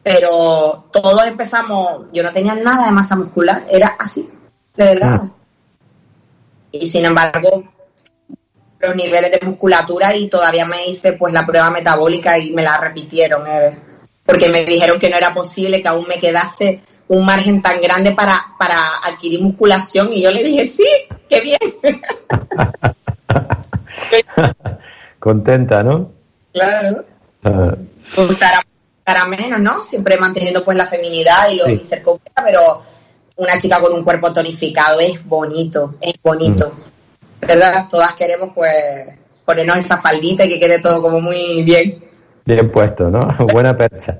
[0.03, 4.27] Pero todos empezamos, yo no tenía nada de masa muscular, era así,
[4.75, 5.29] de delgada.
[6.71, 7.63] Y sin embargo,
[8.81, 12.77] los niveles de musculatura y todavía me hice pues la prueba metabólica y me la
[12.77, 13.77] repitieron, Ever.
[14.25, 18.11] porque me dijeron que no era posible que aún me quedase un margen tan grande
[18.13, 20.87] para, para adquirir musculación y yo le dije, sí,
[21.27, 21.59] qué bien.
[25.19, 26.11] Contenta, ¿no?
[26.53, 27.05] claro.
[28.15, 28.63] Gustará,
[28.97, 29.83] gustará menos, ¿no?
[29.83, 31.79] Siempre manteniendo pues la feminidad y, lo, Sí.
[31.83, 32.81] y ser coqueta, pero
[33.37, 36.71] una chica con un cuerpo tonificado es bonito, es bonito.
[37.47, 37.87] ¿Verdad?
[37.89, 38.71] Todas queremos pues
[39.45, 42.03] ponernos esa faldita y que quede todo como muy bien.
[42.45, 43.27] Bien puesto, ¿no?
[43.51, 44.19] Buena percha.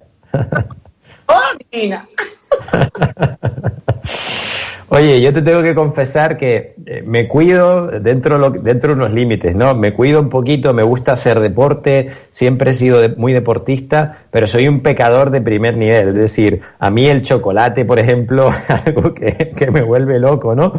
[1.27, 1.39] ¡Oh!
[4.93, 9.55] Oye, yo te tengo que confesar que eh, me cuido dentro, dentro de unos límites,
[9.55, 9.73] ¿no?
[9.73, 14.67] Me cuido un poquito, me gusta hacer deporte, siempre he sido muy deportista, pero soy
[14.67, 16.09] un pecador de primer nivel.
[16.09, 18.49] Es decir, a mí el chocolate, por ejemplo,
[18.85, 20.73] algo que, que me vuelve loco, ¿no?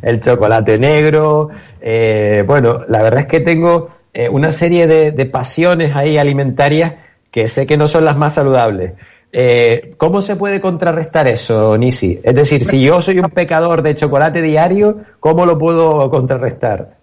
[0.00, 1.48] El chocolate negro,
[1.80, 6.94] eh, bueno, la verdad es que tengo eh, una serie de pasiones ahí alimentarias
[7.32, 8.92] que sé que no son las más saludables.
[9.32, 12.20] Eh, ¿Cómo se puede contrarrestar eso, Nisi?
[12.22, 16.96] Es decir, si yo soy un pecador de chocolate diario, ¿cómo lo puedo contrarrestar?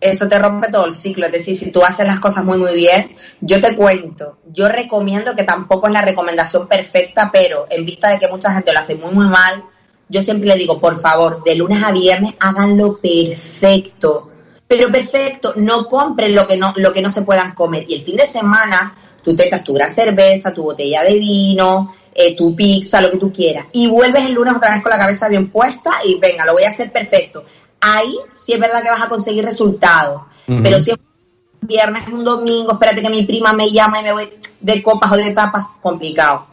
[0.00, 1.26] Eso te rompe todo el ciclo.
[1.26, 5.34] Es decir, si tú haces las cosas muy, muy bien, yo te cuento, yo recomiendo
[5.34, 8.96] que tampoco es la recomendación perfecta, pero en vista de que mucha gente lo hace
[8.96, 9.64] muy, muy mal,
[10.08, 14.30] yo siempre le digo, por favor, de lunes a viernes háganlo perfecto.
[14.66, 17.84] Pero perfecto, no compren lo que no, lo que no se puedan comer.
[17.88, 21.94] Y el fin de semana, tú te echas tu gran cerveza, tu botella de vino,
[22.14, 23.66] eh, tu pizza, lo que tú quieras.
[23.72, 26.64] Y vuelves el lunes otra vez con la cabeza bien puesta y venga, lo voy
[26.64, 27.44] a hacer perfecto.
[27.80, 30.22] Ahí sí es verdad que vas a conseguir resultados.
[30.46, 34.12] Pero si es un viernes, un domingo, espérate que mi prima me llama y me
[34.12, 36.46] voy de copas o de tapas, complicado.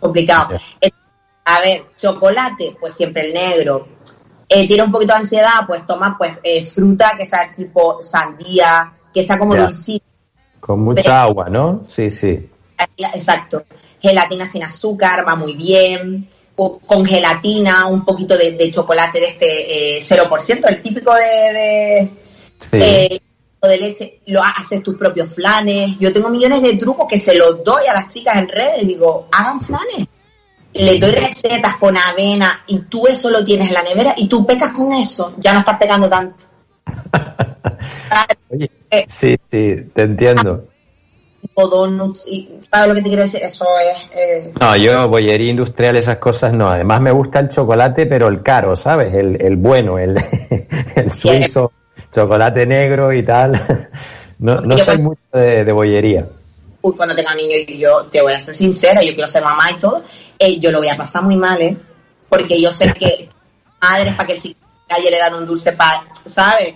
[0.00, 0.56] Complicado.
[0.80, 0.90] Eh,
[1.44, 3.88] A ver, chocolate, pues siempre el negro.
[4.48, 8.92] Eh, tiene un poquito de ansiedad, pues toma pues eh, fruta que sea tipo sandía,
[9.12, 9.64] que sea como Ya.
[9.64, 10.04] dulcita.
[10.60, 11.82] Con mucha agua, ¿no?
[11.88, 12.48] Sí, sí.
[13.14, 13.64] Exacto.
[14.00, 16.28] Gelatina sin azúcar, va muy bien.
[16.56, 21.52] O con gelatina, un poquito de, de chocolate de este eh, 0%, el típico de,
[21.52, 22.08] de,
[22.70, 22.78] Sí.
[22.80, 23.20] eh,
[23.62, 24.20] de leche.
[24.26, 25.96] Lo ha- haces tus propios flanes.
[26.00, 28.86] Yo tengo millones de trucos que se los doy a las chicas en redes.
[28.86, 30.06] Digo, hagan flanes.
[30.74, 34.44] Le doy recetas con avena y tú eso lo tienes en la nevera y tú
[34.44, 35.34] pecas con eso.
[35.38, 36.44] Ya no estás pegando tanto.
[38.50, 38.70] Oye,
[39.08, 40.64] sí, sí, te entiendo.
[41.54, 42.26] O donuts.
[42.26, 43.40] Y, ¿Sabes lo que te quiero decir?
[43.42, 44.16] Eso es...
[44.16, 46.68] eh, No, yo bollería industrial, esas cosas no.
[46.68, 49.14] Además me gusta el chocolate, pero el caro, ¿sabes?
[49.14, 50.16] El, el bueno, el,
[50.96, 51.72] el suizo,
[52.12, 53.88] chocolate negro y tal.
[54.40, 56.24] No, no soy mucho de, de bollería.
[56.80, 59.68] uy, cuando tenga niños y yo te voy a ser sincera, yo quiero ser mamá
[59.72, 60.04] y todo,
[60.38, 61.76] eh, yo lo voy a pasar muy mal, ¿eh?
[62.28, 63.28] Porque yo sé que
[63.80, 66.74] madres para que el chico calle le dan un dulce para, ¿sabes?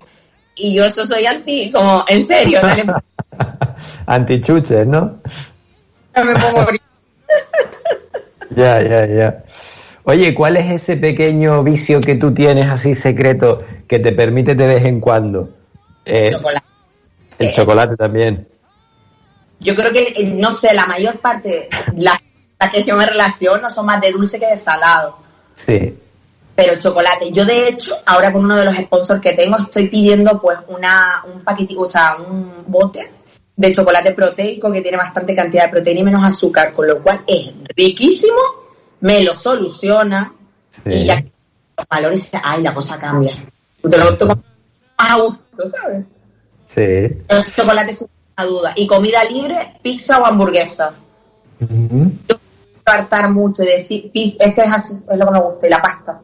[0.54, 3.02] Y yo eso soy anti, como, en serio, no
[4.06, 5.18] Antichuches, ¿no?
[6.14, 6.80] no me morir.
[8.54, 9.44] Ya, ya, ya.
[10.04, 14.66] Oye, ¿cuál es ese pequeño vicio que tú tienes así secreto que te permite de
[14.66, 15.48] vez en cuando?
[16.04, 16.66] Eh, Chocolate.
[17.38, 18.46] el chocolate también.
[19.58, 22.18] Yo creo que, eh, no sé, la mayor parte, las
[22.62, 25.18] las que yo me relaciono son más de dulce que de salado.
[25.54, 25.98] Sí.
[26.64, 27.30] Pero chocolate.
[27.32, 31.24] Yo de hecho, ahora con uno de los sponsors que tengo, estoy pidiendo pues una,
[31.32, 33.10] un paquetito, o sea, un bote
[33.56, 37.22] de chocolate proteico que tiene bastante cantidad de proteína y menos azúcar, con lo cual
[37.26, 38.38] es riquísimo,
[39.00, 40.32] me lo soluciona
[40.84, 40.90] Sí.
[40.90, 41.16] y ya
[41.76, 43.32] los valores, ay, la cosa cambia.
[43.82, 44.38] Te lo tomas
[44.98, 46.04] más a gusto, ¿sabes?
[46.64, 46.80] Sí.
[47.28, 48.08] El chocolate sin
[48.38, 48.72] duda.
[48.76, 50.94] Y comida libre, pizza o hamburguesa.
[51.60, 52.10] Ujú.
[52.28, 55.40] Yo quiero hartar mucho y decir, "Pis- es que es así, es lo que me
[55.40, 56.20] gusta, y la pasta.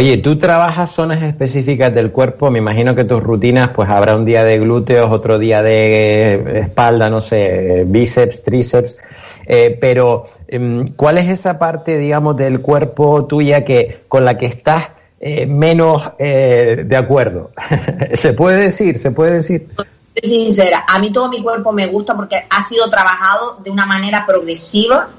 [0.00, 4.24] Oye, tú trabajas zonas específicas del cuerpo, me imagino que tus rutinas, pues habrá un
[4.24, 8.96] día de glúteos, otro día de espalda, no sé, bíceps, tríceps,
[9.44, 14.46] eh, pero em, ¿cuál es esa parte, digamos, del cuerpo tuya que con la que
[14.46, 14.88] estás
[15.20, 17.50] eh, menos eh, de acuerdo?
[18.14, 19.68] se puede decir, se puede decir.
[19.76, 23.84] soy sincera, a mí todo mi cuerpo me gusta porque ha sido trabajado de una
[23.84, 25.10] manera progresiva.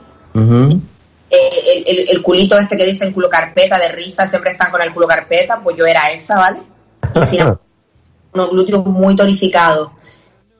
[1.31, 4.81] Eh, el, el- el culito este que dicen culo carpeta de risa, siempre están con
[4.81, 6.59] el culo carpeta, pues yo era esa, ¿vale?
[7.15, 7.61] Y sin embargo,
[8.33, 9.89] unos glúteos muy tonificados.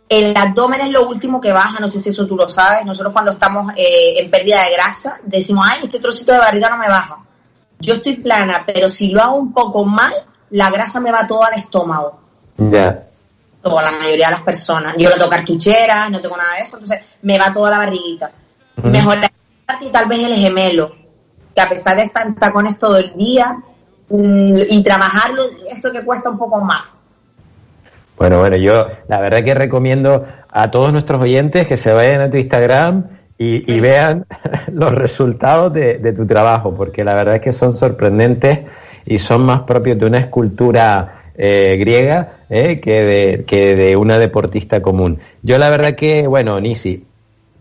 [0.08, 2.86] El abdomen es lo último que baja, no sé si eso tú lo sabes.
[2.86, 6.78] Nosotros cuando estamos eh, en pérdida de grasa decimos, ay, este trocito de barriga no
[6.78, 7.18] me baja.
[7.80, 10.14] Yo estoy plana, pero si lo hago un poco mal,
[10.52, 12.20] la grasa me va toda al estómago.
[12.58, 13.08] Ya.
[13.64, 14.96] toda la mayoría de las personas.
[14.98, 18.32] Yo no tengo cartucheras, no tengo nada de eso, entonces me va toda la barriguita.
[18.84, 19.20] Mejor
[19.82, 20.96] y tal vez el gemelo,
[21.56, 23.58] que a pesar de estar en tacones todo el día
[24.10, 26.84] mm, y trabajarlo, esto que cuesta un poco más.
[28.18, 32.30] Bueno, bueno, yo la verdad que recomiendo a todos nuestros oyentes que se vayan a
[32.30, 33.08] tu Instagram
[33.38, 34.26] y, y vean
[34.72, 38.60] los resultados de, de tu trabajo, porque la verdad es que son sorprendentes
[39.06, 44.20] y son más propios de una escultura eh, griega eh, que, de, que de una
[44.20, 45.20] deportista común.
[45.42, 47.04] Yo la verdad que, bueno, Nisi,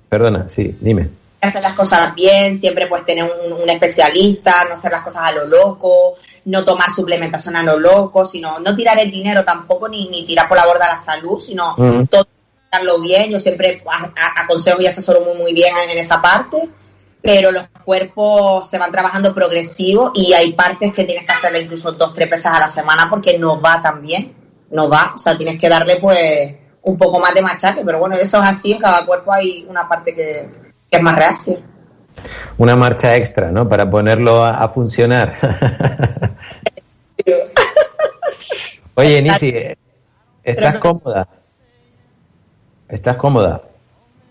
[0.09, 1.09] perdona, sí, dime.
[1.41, 5.33] Hacer las cosas bien, siempre pues tener un, un, especialista, no hacer las cosas a
[5.33, 10.09] lo loco, no tomar suplementación a lo loco, sino no tirar el dinero tampoco ni,
[10.09, 11.75] ni tirar por la borda la salud, sino
[12.11, 12.27] todo
[12.71, 13.31] hacerlo bien.
[13.31, 16.69] Yo siempre a- a- aconsejo y asesoro muy, muy bien en, esa parte,
[17.23, 21.93] pero los cuerpos se van trabajando progresivo y hay partes que tienes que hacerle incluso
[21.93, 24.35] dos, tres veces a la semana porque no va tan bien,
[24.71, 28.15] no va, o sea, tienes que darle pues un poco más de machaque, pero bueno,
[28.17, 31.57] eso es así, en cada cuerpo hay una parte que, más reacia.
[32.59, 33.69] Una marcha extra, ¿no?
[33.69, 35.37] Para ponerlo a, a funcionar.
[38.95, 39.55] Oye, Nisi,
[40.43, 41.29] ¿estás cómoda?
[42.89, 43.63] ¿Estás cómoda?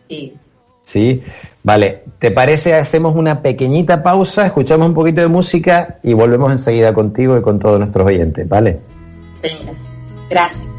[0.10, 0.36] Sí.
[0.84, 1.23] Sí.
[1.64, 6.94] Vale, ¿te parece hacemos una pequeñita pausa, escuchamos un poquito de música y volvemos enseguida
[6.94, 8.80] contigo y con todos nuestros oyentes, ¿vale?
[9.41, 9.73] Venga.
[10.30, 10.78] Gracias.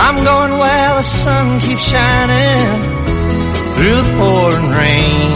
[0.00, 2.82] I'm going where the sun keeps shining
[3.74, 5.30] through the pouring rain.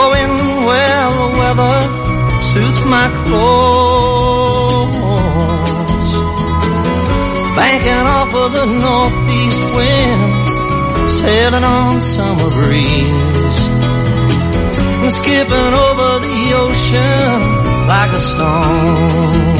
[0.00, 0.32] Going
[0.66, 1.78] where the weather
[2.50, 4.90] suits my clothes.
[7.56, 10.50] Banking off of the northeast winds,
[11.20, 13.62] sailing on summer breeze.
[15.02, 19.59] And skipping over the ocean like a stone.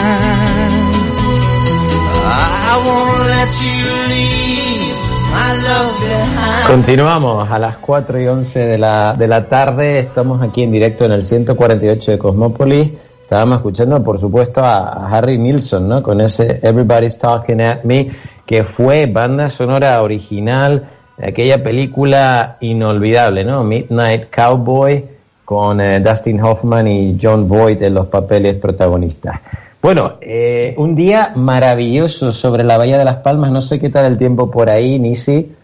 [6.67, 9.99] Continuamos a las 4 y 11 de la, de la tarde.
[9.99, 12.91] Estamos aquí en directo en el 148 de Cosmópolis.
[13.21, 16.01] Estábamos escuchando, por supuesto, a, Harry Nilsson, ¿no?
[16.01, 18.11] Con ese Everybody's Talking at Me,
[18.45, 23.63] que fue banda sonora original de aquella película inolvidable, ¿no?
[23.63, 25.05] Midnight Cowboy,
[25.43, 29.41] con eh, Dustin Hoffman y John Boyd en los papeles protagonistas.
[29.81, 33.51] Bueno, eh, un día maravilloso sobre la Bahía de las Palmas.
[33.51, 35.55] No sé qué tal el tiempo por ahí, Nisi.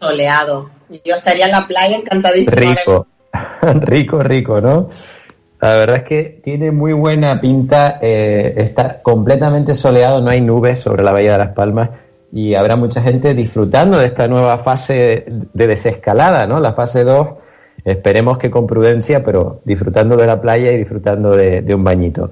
[0.00, 0.70] Soleado.
[1.04, 2.56] Yo estaría en la playa encantadísima.
[2.56, 3.06] Rico,
[3.82, 4.88] rico, rico, ¿no?
[5.60, 10.80] La verdad es que tiene muy buena pinta, eh, está completamente soleado, no hay nubes
[10.80, 11.90] sobre la Bahía de las Palmas
[12.32, 16.60] y habrá mucha gente disfrutando de esta nueva fase de desescalada, ¿no?
[16.60, 17.28] La fase 2,
[17.84, 22.30] esperemos que con prudencia, pero disfrutando de la playa y disfrutando de, de un bañito.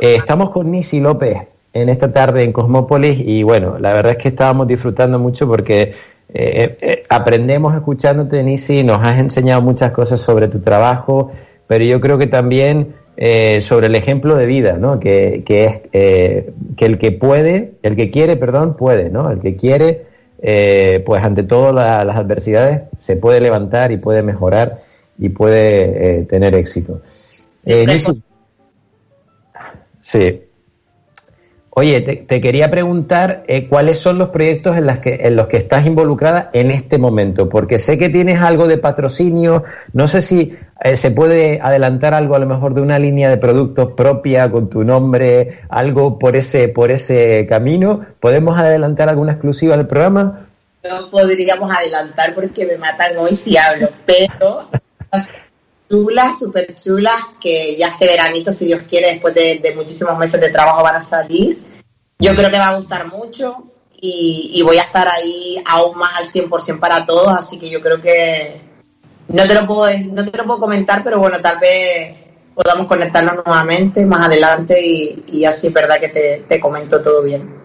[0.00, 1.36] Eh, estamos con Nisi López
[1.72, 5.94] en esta tarde en Cosmópolis y bueno, la verdad es que estábamos disfrutando mucho porque
[6.32, 11.30] eh, eh, aprendemos escuchándote, Nisi, nos has enseñado muchas cosas sobre tu trabajo,
[11.66, 14.98] pero yo creo que también eh, sobre el ejemplo de vida, ¿no?
[14.98, 19.30] Que, que es eh, que el que puede, el que quiere, perdón, puede, ¿no?
[19.30, 20.06] El que quiere,
[21.06, 24.80] pues ante todas la- las adversidades se puede levantar y puede mejorar
[25.18, 27.00] y puede tener éxito.
[27.64, 28.22] Eh, Nisi,
[30.04, 30.42] Sí.
[31.70, 35.48] Oye, te, te quería preguntar eh, cuáles son los proyectos en, las que, en los
[35.48, 40.20] que estás involucrada en este momento, porque sé que tienes algo de patrocinio, no sé
[40.20, 44.50] si eh, se puede adelantar algo a lo mejor de una línea de productos propia
[44.52, 48.06] con tu nombre, algo por ese, por ese camino.
[48.20, 50.46] ¿Podemos adelantar alguna exclusiva del programa?
[50.88, 54.68] No podríamos adelantar porque me matan hoy si hablo, pero
[55.94, 60.48] chulas, súper chulas, que ya este veranito, si Dios quiere, después de, muchísimos meses de
[60.48, 61.62] trabajo van a salir.
[62.18, 66.26] yo creo que va a gustar mucho y, voy a estar ahí aún más al
[66.26, 68.60] 100% para todos, así que yo creo que
[69.28, 72.16] no te lo puedo no te lo puedo comentar, pero bueno, tal vez
[72.54, 74.76] podamos conectarnos nuevamente más adelante
[75.26, 77.62] y, así es verdad que te, comento todo bien.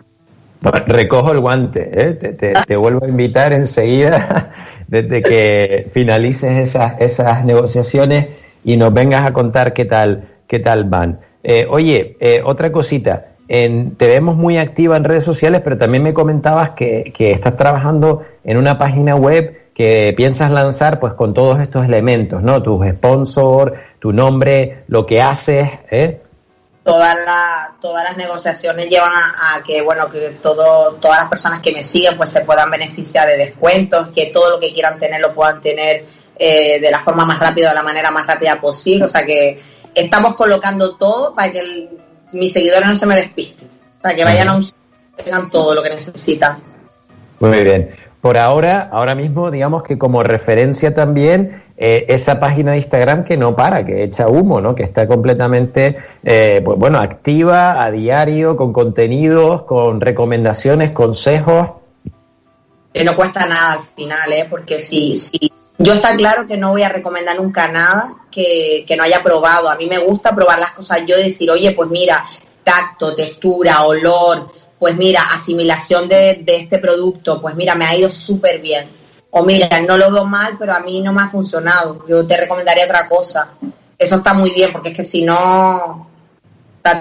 [0.62, 2.14] Recojo el guante, ¿eh?
[2.14, 4.52] te, vuelvo a invitar enseguida
[4.90, 8.28] desde que finalices esas, esas negociaciones
[8.64, 11.20] y nos vengas a contar qué tal, qué tal van.
[11.44, 16.14] Eh, oye, eh, otra cosita, te vemos muy activa en redes sociales, pero también me
[16.14, 21.60] comentabas que, que estás trabajando en una página web que piensas lanzar pues con todos
[21.62, 22.62] estos elementos, ¿no?
[22.62, 26.22] Tus sponsor, tu nombre, lo que haces, ¿eh?
[26.92, 31.72] Todas, la, todas las negociaciones llevan a, que, bueno, que todo, todas las personas que
[31.72, 35.34] me siguen pues se puedan beneficiar de descuentos, que todo lo que quieran tener lo
[35.34, 36.06] puedan tener
[36.38, 39.06] eh, de la forma más rápida, de la manera más rápida posible.
[39.06, 39.62] O sea que
[39.94, 41.90] estamos colocando todo para que
[42.32, 43.70] mis seguidores no se me despisten,
[44.02, 44.66] para que vayan a un
[45.16, 46.60] tengan todo lo que necesitan.
[47.40, 52.80] Muy bien por ahora, ahora mismo, digamos que como referencia también eh, esa página de
[52.80, 54.76] Instagram que no para, que echa humo, ¿no?
[54.76, 55.96] Que está completamente,
[56.26, 61.70] eh, pues bueno, activa a diario, con contenidos, con recomendaciones, consejos.
[62.94, 64.46] Que no cuesta nada al final, ¿eh?
[64.50, 68.98] Porque si, si yo está claro que no voy a recomendar nunca nada que, que
[68.98, 69.70] no haya probado.
[69.70, 72.26] A mí me gusta probar las cosas yo y decir, oye, pues mira,
[72.62, 74.48] tacto, textura, olor,
[74.78, 78.99] pues mira, asimilación de, de este producto, pues mira, me ha ido súper bien.
[79.32, 82.06] O mira, no lo veo mal, pero a mí no me ha funcionado.
[82.08, 83.50] Yo te recomendaría otra cosa.
[83.98, 86.10] Eso está muy bien, porque es que si no,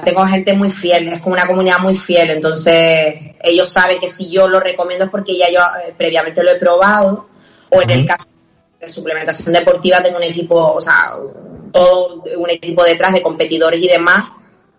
[0.05, 4.29] tengo gente muy fiel, es como una comunidad muy fiel, entonces ellos saben que si
[4.31, 7.29] yo lo recomiendo es porque ya yo eh, previamente lo he probado,
[7.71, 7.95] o en uh -huh.
[7.95, 8.27] el caso
[8.81, 11.13] de suplementación deportiva tengo un equipo, o sea,
[11.73, 14.25] todo un equipo detrás de competidores y demás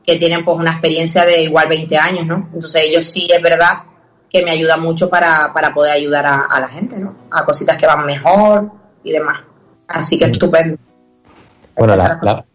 [0.05, 2.49] que tienen pues una experiencia de igual 20 años, ¿no?
[2.53, 3.83] Entonces ellos sí es verdad
[4.29, 7.15] que me ayuda mucho para, para poder ayudar a, a, la gente, ¿no?
[7.31, 8.71] A cositas que van mejor
[9.03, 9.39] y demás.
[9.87, 10.77] Así que estupendo.
[11.75, 12.45] Bueno, la, la,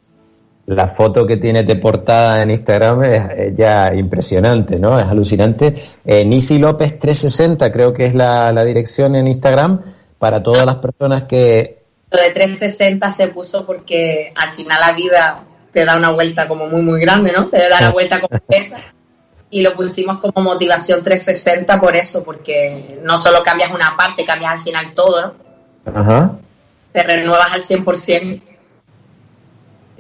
[0.66, 4.98] la, foto que tienes de portada en Instagram es, es ya impresionante, ¿no?
[4.98, 5.82] Es alucinante.
[6.04, 9.80] Eh, Nisi López 360 creo que es la, la dirección en Instagram
[10.18, 11.82] para todas las personas que...
[12.10, 15.42] Lo de 360 se puso porque al final la vida
[15.72, 17.48] te da una vuelta como muy, muy grande, ¿no?
[17.48, 18.78] Te da la vuelta completa.
[19.54, 24.54] Y lo pusimos como motivación 360 por eso, porque no solo cambias una parte, cambias
[24.54, 25.34] al final todo, ¿no?
[25.94, 26.32] Ajá.
[26.90, 28.42] Te renuevas al 100%.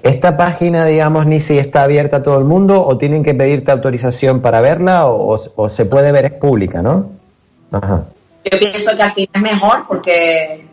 [0.02, 3.70] ¿Esta página, digamos, ni si está abierta a todo el mundo o tienen que pedirte
[3.70, 7.12] autorización para verla o, o, o se puede ver, es pública, ¿no?
[7.70, 8.06] Ajá.
[8.50, 10.66] Yo pienso que al final es mejor porque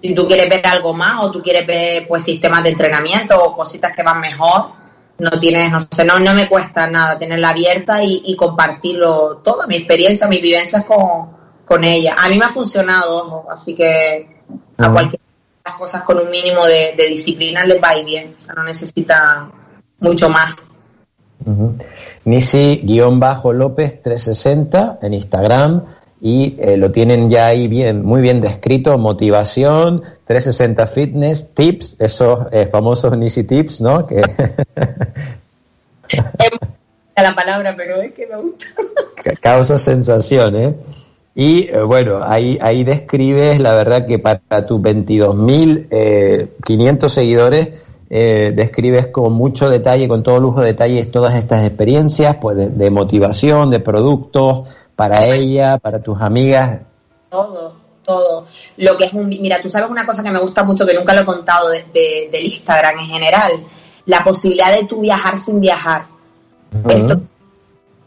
[0.00, 3.56] si tú quieres ver algo más o tú quieres ver pues sistemas de entrenamiento o
[3.56, 4.79] cositas que van mejor,
[5.20, 9.66] no tienes, no sé, no, no me cuesta nada tenerla abierta y, y compartirlo toda
[9.66, 11.30] mi experiencia, mis vivencias con,
[11.64, 12.16] con ella.
[12.18, 14.42] A mí me ha funcionado, así que
[14.78, 14.92] a -huh.
[14.92, 15.20] cualquier
[15.64, 18.64] las cosas con un mínimo de, de, disciplina les va ir bien, o sea, no
[18.64, 19.50] necesita
[19.98, 20.54] mucho más.
[21.44, 21.84] Uh -huh.
[22.24, 25.84] Nisi-López 360 en Instagram
[26.20, 32.46] y eh, lo tienen ya ahí bien, muy bien descrito, motivación, 360 fitness, tips, esos
[32.52, 34.06] eh, famosos Nisi tips, ¿no?
[34.06, 34.22] Que
[37.22, 38.66] la palabra, pero es que me gusta.
[39.40, 40.74] Causa sensación, ¿eh?
[41.34, 47.68] Y eh, bueno, ahí, ahí describes la verdad que para tus 22.500 eh, seguidores
[48.10, 52.68] eh, describes con mucho detalle, con todo lujo de detalles todas estas experiencias, pues de,
[52.68, 54.68] de motivación, de productos,
[55.00, 56.78] para ella, para tus amigas?
[57.30, 57.74] Todo,
[58.04, 58.46] todo.
[58.76, 61.14] Lo que es un, mira, tú sabes una cosa que me gusta mucho, que nunca
[61.14, 63.66] lo he contado de, de, del Instagram en general,
[64.04, 66.04] la posibilidad de tú viajar sin viajar.
[66.70, 66.92] Uh -huh.
[66.92, 67.20] Esto,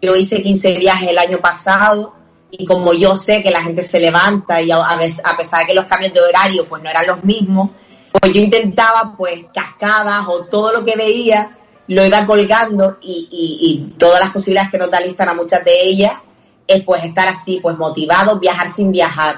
[0.03, 2.13] yo hice 15 viajes el año pasado
[2.51, 5.73] y como yo sé que la gente se levanta y a, a pesar de que
[5.73, 7.71] los cambios de horario pues no eran los mismos,
[8.11, 11.57] pues yo intentaba pues cascadas o todo lo que veía
[11.87, 15.65] lo iba colgando y, y, y todas las posibilidades que nos da el Instagram, muchas
[15.65, 16.13] de ellas,
[16.67, 19.35] es pues estar así, pues motivado, viajar sin viajar.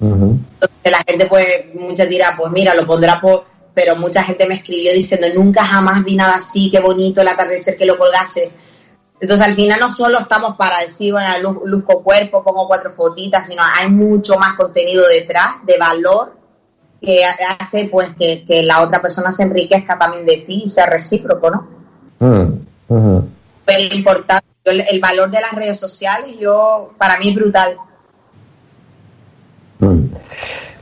[0.00, 0.38] Uh -huh.
[0.54, 3.44] Entonces la gente pues, muchas dirá, pues mira, lo pondrá por,
[3.74, 7.76] pero mucha gente me escribió diciendo, nunca jamás vi nada así, qué bonito el atardecer
[7.76, 8.50] que lo colgase.
[9.20, 13.46] Entonces al final no solo estamos para decir, bueno, luz, luzco cuerpo, pongo cuatro fotitas,
[13.46, 16.36] sino hay mucho más contenido detrás, de valor,
[17.00, 20.86] que hace pues que, que la otra persona se enriquezca también de ti y sea
[20.86, 21.68] recíproco, ¿no?
[22.20, 23.27] Uh -huh.
[23.68, 27.76] Pero importante el, valor de las redes sociales, yo para mí brutal.
[29.78, 30.06] Mm.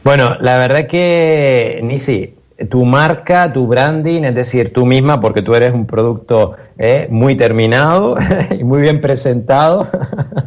[0.04, 2.36] Bueno, la verdad que, Nisi,
[2.70, 7.08] tu marca, tu branding, es decir, tú misma, porque tú eres un producto ¿eh?
[7.10, 8.16] muy terminado
[8.56, 9.88] y muy bien presentado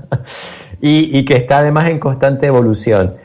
[0.82, 3.16] y, y, que está además en constante evolución.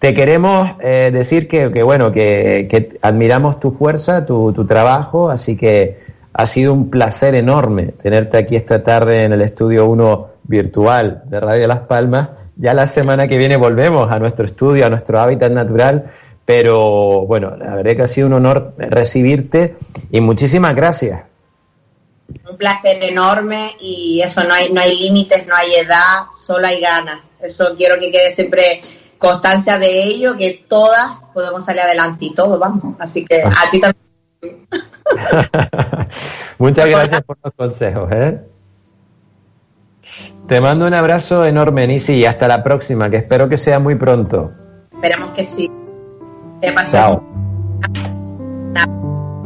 [0.00, 5.30] Te queremos eh, decir que, que, bueno, que, que, admiramos tu fuerza, tu, tu trabajo,
[5.30, 6.03] así que
[6.34, 11.40] ha sido un placer enorme tenerte aquí esta tarde en el estudio 1 virtual de
[11.40, 12.30] Radio Las Palmas.
[12.56, 16.12] Ya la semana que viene volvemos a nuestro estudio, a nuestro hábitat natural,
[16.44, 19.76] pero bueno, la verdad que ha sido un honor recibirte
[20.10, 21.22] y muchísimas gracias.
[22.50, 26.80] Un placer enorme y eso, no hay, no hay límites, no hay edad, solo hay
[26.80, 27.20] ganas.
[27.40, 28.80] Eso quiero que quede siempre
[29.18, 32.96] constancia de ello, que todas podemos salir adelante y todo, vamos.
[32.98, 34.66] Así que a ti también.
[36.58, 38.08] Muchas gracias por los consejos.
[38.12, 38.40] ¿eh?
[40.46, 43.94] Te mando un abrazo enorme, Nisi, y hasta la próxima, que espero que sea muy
[43.94, 44.52] pronto.
[44.92, 45.70] Esperamos que sí.
[46.90, 47.22] Chao.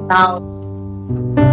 [0.08, 1.44] Chao.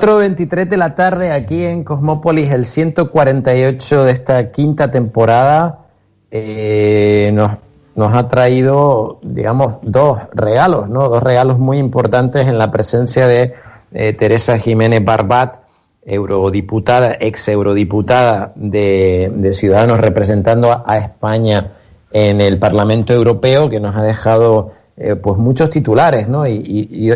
[0.00, 5.80] Veintitrés de la tarde aquí en Cosmópolis, el 148 de esta quinta temporada,
[6.30, 7.52] eh, nos,
[7.94, 11.08] nos ha traído, digamos, dos regalos, ¿no?
[11.08, 13.54] Dos regalos muy importantes en la presencia de
[13.92, 15.64] eh, Teresa Jiménez Barbat,
[16.04, 21.72] eurodiputada, ex eurodiputada de, de Ciudadanos representando a España
[22.12, 26.46] en el Parlamento Europeo, que nos ha dejado eh, pues muchos titulares, ¿no?
[26.46, 27.10] Y,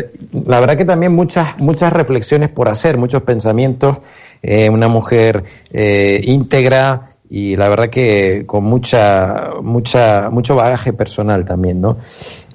[0.45, 3.97] la verdad que también muchas, muchas reflexiones por hacer, muchos pensamientos,
[4.41, 11.45] eh, una mujer eh, íntegra y la verdad que con mucha, mucha, mucho bagaje personal
[11.45, 11.97] también, ¿no?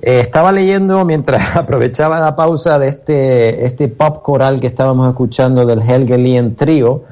[0.03, 5.81] Estaba leyendo mientras aprovechaba la pausa de este, este pop coral que estábamos escuchando del
[5.81, 7.05] Helgelien Trio.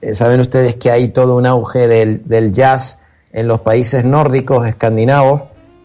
[0.00, 3.00] Eh, saben ustedes que hay todo un auge del, del jazz
[3.32, 5.42] en los países nórdicos, escandinavos,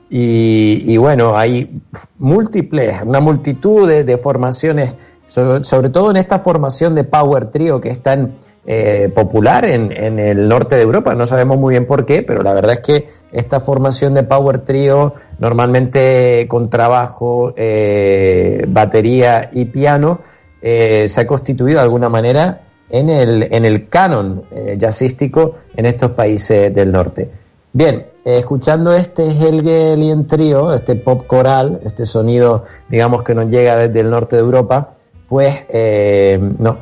[0.09, 1.81] y, bueno, hay
[2.19, 4.93] múltiples, una multitud de, formaciones,
[5.25, 9.91] sobre, sobre, todo en esta formación de Power Trio que es tan eh, popular en,
[9.91, 11.15] en, el norte de Europa.
[11.15, 14.59] No sabemos muy bien por qué, pero la verdad es que esta formación de Power
[14.59, 20.21] Trio, normalmente con trabajo, eh, batería y piano,
[20.61, 25.85] eh, se ha constituido de alguna manera en el, en el canon eh, jazzístico en
[25.85, 27.29] estos países del norte.
[27.73, 33.75] Bien, eh, escuchando este Helgelien Trio, este pop coral, este sonido, digamos, que nos llega
[33.77, 34.95] desde el norte de Europa,
[35.29, 36.79] pues eh, no,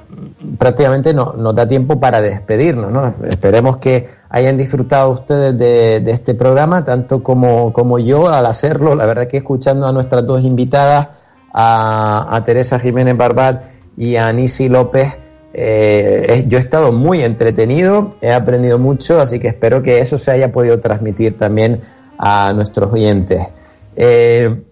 [0.58, 3.14] prácticamente no, nos da tiempo para despedirnos, ¿no?
[3.30, 8.96] Esperemos que hayan disfrutado ustedes de, de, este programa, tanto como, como yo al hacerlo.
[8.96, 11.10] La verdad que escuchando a nuestras dos invitadas,
[11.54, 13.64] a, a Teresa Jiménez Barbat
[13.98, 15.18] y a Nisi López,
[15.54, 20.32] eh, yo he estado muy entretenido, he aprendido mucho, así que espero que eso se
[20.32, 21.82] haya podido transmitir también
[22.18, 23.48] a nuestros oyentes.
[23.96, 24.64] Eh,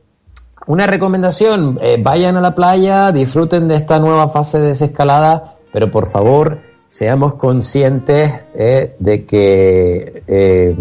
[0.66, 5.92] una recomendación, eh, vayan a la playa, disfruten de esta nueva fase de desescalada, pero
[5.92, 6.60] por favor
[6.90, 10.76] seamos conscientes de que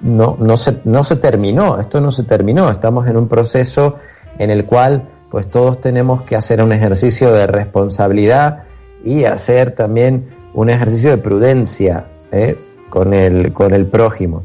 [0.00, 3.96] no, no, se, no se terminó, esto no se terminó, estamos en un proceso
[4.38, 8.64] en el cual pues todos tenemos que hacer un ejercicio de responsabilidad,
[9.04, 12.56] y hacer también un ejercicio de prudencia ¿eh?
[12.88, 14.44] con, el, con el prójimo.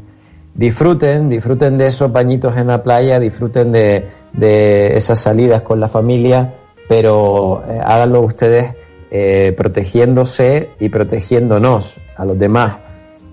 [0.54, 5.88] Disfruten, disfruten de esos bañitos en la playa, disfruten de, de esas salidas con la
[5.88, 6.54] familia,
[6.88, 8.74] pero eh, háganlo ustedes
[9.10, 12.78] eh, protegiéndose y protegiéndonos a los demás.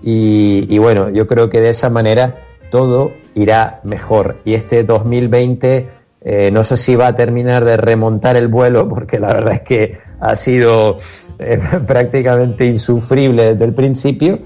[0.02, 2.36] Y, y bueno, yo creo que de esa manera
[2.70, 4.36] todo irá mejor.
[4.44, 9.18] Y este 2020 eh, no sé si va a terminar de remontar el vuelo, porque
[9.18, 10.98] la verdad es que ha sido
[11.38, 14.38] eh, prácticamente insufrible desde el principio,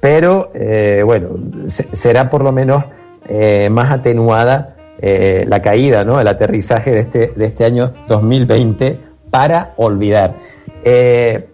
[0.00, 1.30] pero eh, bueno,
[1.66, 2.84] se, será por lo menos
[3.28, 6.20] eh, más atenuada la caída, ¿no?
[6.20, 8.98] El aterrizaje de este, de este año 2020
[9.30, 10.34] para olvidar.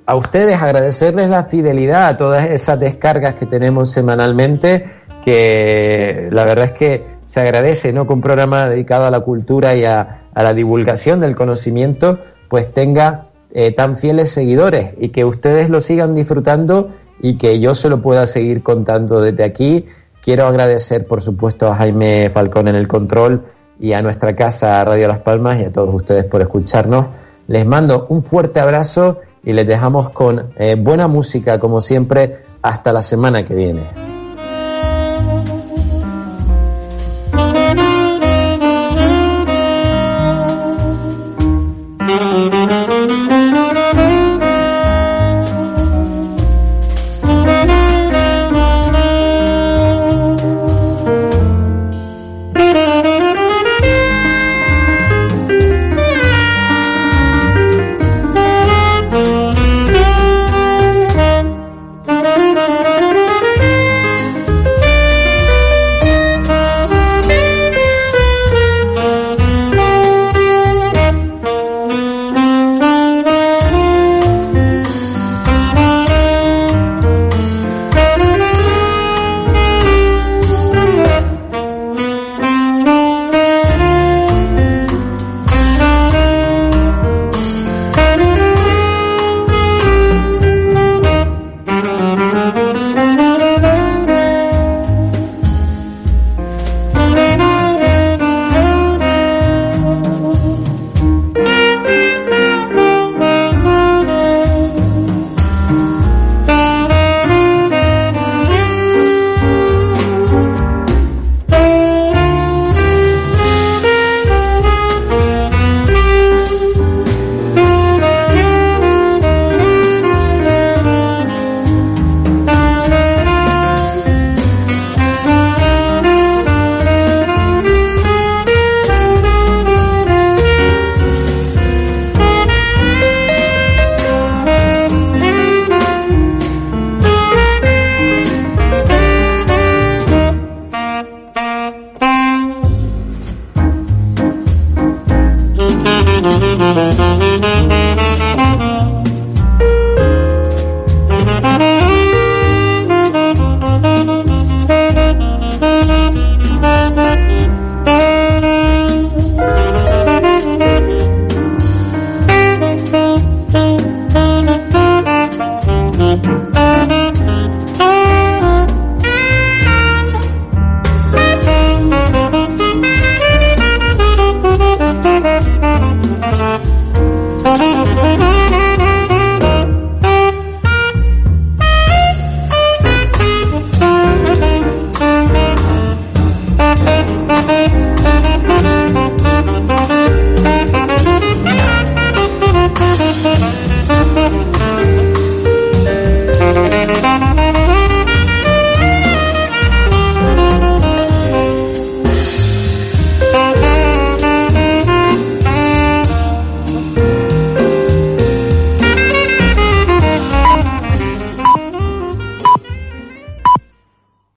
[0.06, 4.86] A ustedes agradecerles la fidelidad a todas esas descargas que tenemos semanalmente,
[5.22, 8.06] que la verdad es que se agradece, ¿no?
[8.06, 13.26] Que un programa dedicado a la cultura y a la divulgación del conocimiento, pues tenga
[13.54, 16.90] eh, tan fieles seguidores y que ustedes lo sigan disfrutando
[17.20, 19.86] y que yo se lo pueda seguir contando desde aquí.
[20.22, 23.44] Quiero agradecer, por supuesto, a Jaime Falcón en el control
[23.78, 27.06] y a nuestra casa Radio Las Palmas y a todos ustedes por escucharnos.
[27.46, 32.92] Les mando un fuerte abrazo y les dejamos con eh, buena música, como siempre, hasta
[32.92, 34.13] la semana que viene.